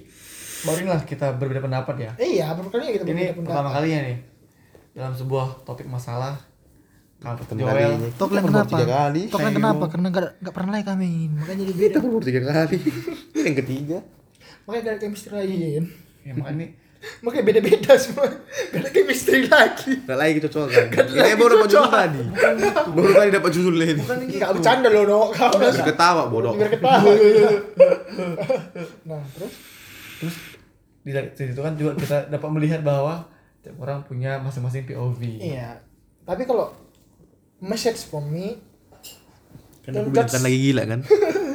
baru 0.61 0.77
inilah 0.79 1.03
kita 1.03 1.35
berbeda 1.35 1.59
pendapat 1.59 1.95
ya. 1.97 2.11
Iya 2.15 2.53
pertama 2.53 2.71
kali 2.71 2.93
kita 2.93 3.03
ini 3.03 3.23
pertama 3.33 3.67
kalinya 3.67 3.99
nih 4.05 4.17
dalam 4.91 5.11
sebuah 5.11 5.65
topik 5.65 5.87
masalah 5.87 6.39
kalau 7.21 7.37
Joel 7.53 8.01
Kita 8.01 8.25
baru 8.25 8.45
kenapa? 8.49 8.73
Tiga 8.73 8.87
kali. 8.89 9.21
Top 9.29 9.39
line 9.39 9.53
Ayo. 9.53 9.57
kenapa? 9.61 9.83
Karena 9.93 10.07
gak, 10.09 10.25
gak 10.41 10.53
pernah 10.57 10.71
like 10.73 10.87
kami 10.89 11.29
Makanya 11.29 11.61
jadi 11.61 11.71
Kita 11.71 11.77
beda 11.77 11.97
baru 12.09 12.23
tiga 12.25 12.41
kali. 12.41 12.77
Ini 13.31 13.39
yang 13.45 13.57
ketiga. 13.61 13.97
Makanya 14.65 14.81
gak 14.81 14.91
ada 14.91 14.99
chemistry 14.99 15.33
lagi 15.37 15.53
kan 15.53 15.85
ya 16.21 16.33
makanya 16.33 16.57
ini 16.57 16.67
Makanya 17.21 17.43
beda-beda 17.45 17.91
semua 17.97 18.25
Gak 18.73 18.79
ada 18.81 18.89
chemistry 18.89 19.39
lagi 19.45 19.91
Enggak 20.01 20.17
lagi 20.17 20.31
kecocokan. 20.41 20.85
Ini 20.97 21.33
baru 21.37 21.53
dapat 21.57 21.69
judul 21.69 21.89
tadi. 21.89 22.21
Baru 22.89 23.11
tadi 23.13 23.29
dapat 23.29 23.51
judul 23.53 23.73
ini. 23.77 24.01
bukan 24.01 24.17
gitu 24.25 24.41
Gak 24.41 24.51
bercanda 24.57 24.87
loh 24.89 25.03
no 25.05 25.19
Kau 25.29 25.53
ketawa 25.61 26.23
bodoh. 26.25 26.57
Biar 26.57 26.69
ketawa 26.73 27.05
Nah 29.09 29.21
terus 29.37 29.53
terus 30.17 30.35
di 31.01 31.09
dari 31.09 31.29
situ 31.33 31.57
kan 31.57 31.73
juga 31.73 31.97
kita 31.97 32.29
dapat 32.29 32.49
melihat 32.53 32.81
bahwa 32.81 33.25
tiap 33.61 33.77
orang 33.77 34.01
punya 34.05 34.37
masing-masing 34.41 34.85
POV 34.85 35.41
Iya 35.41 35.81
Tapi 36.21 36.45
kalau 36.45 36.69
Message 37.61 38.09
from 38.09 38.33
me. 38.33 38.57
Kan 39.85 39.97
aku 39.97 40.09
bilang 40.09 40.29
kan 40.29 40.41
lagi 40.41 40.57
gila 40.57 40.83
kan. 40.89 40.99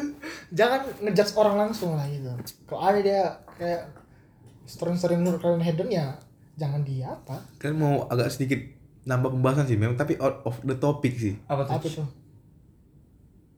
Jangan 0.59 0.81
ngejudge 1.03 1.35
orang 1.35 1.57
langsung 1.67 1.99
lah 1.99 2.07
gitu. 2.07 2.31
Kalau 2.71 2.81
ada 2.81 2.99
dia 3.03 3.43
kayak 3.59 3.91
Sering-sering 4.67 5.23
menurut 5.23 5.39
kalian 5.39 5.63
hedon 5.63 5.91
ya 5.91 6.19
Jangan 6.59 6.83
dia 6.83 7.15
apa. 7.15 7.39
Kan 7.63 7.79
mau 7.79 8.11
agak 8.11 8.35
sedikit 8.35 8.59
nambah 9.07 9.39
pembahasan 9.39 9.71
sih 9.71 9.79
memang 9.79 9.95
tapi 9.95 10.19
out 10.19 10.43
of 10.43 10.59
the 10.67 10.75
topic 10.75 11.15
sih. 11.15 11.39
Apa 11.47 11.63
tuh? 11.69 11.75
Apa 11.79 11.87
tuh? 11.87 12.09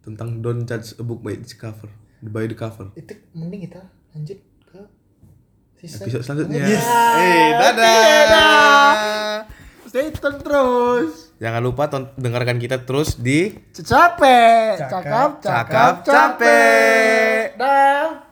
Tentang 0.05 0.45
don't 0.45 0.69
judge 0.69 0.93
a 1.01 1.05
book 1.05 1.25
by 1.25 1.33
its 1.37 1.57
cover 1.57 1.89
by 2.21 2.45
the 2.51 2.57
cover. 2.59 2.91
Itu 2.99 3.15
mending 3.33 3.71
kita 3.71 3.87
lanjut 4.13 4.39
ke 4.67 4.81
season 5.79 6.11
episode 6.11 6.23
selanjutnya. 6.27 6.65
Yes. 6.67 6.85
eh 7.23 7.49
dadah. 7.55 8.93
Stay 9.89 10.11
tune 10.13 10.39
terus 10.43 11.28
jangan 11.39 11.63
lupa 11.63 11.87
dengarkan 12.19 12.59
kita 12.59 12.83
terus 12.83 13.15
di 13.15 13.55
Capek 13.71 14.75
Cakap, 14.83 14.91
Cakap 14.91 15.31
cakap 15.43 15.95
capek 16.03 17.55
Dah 17.55 18.27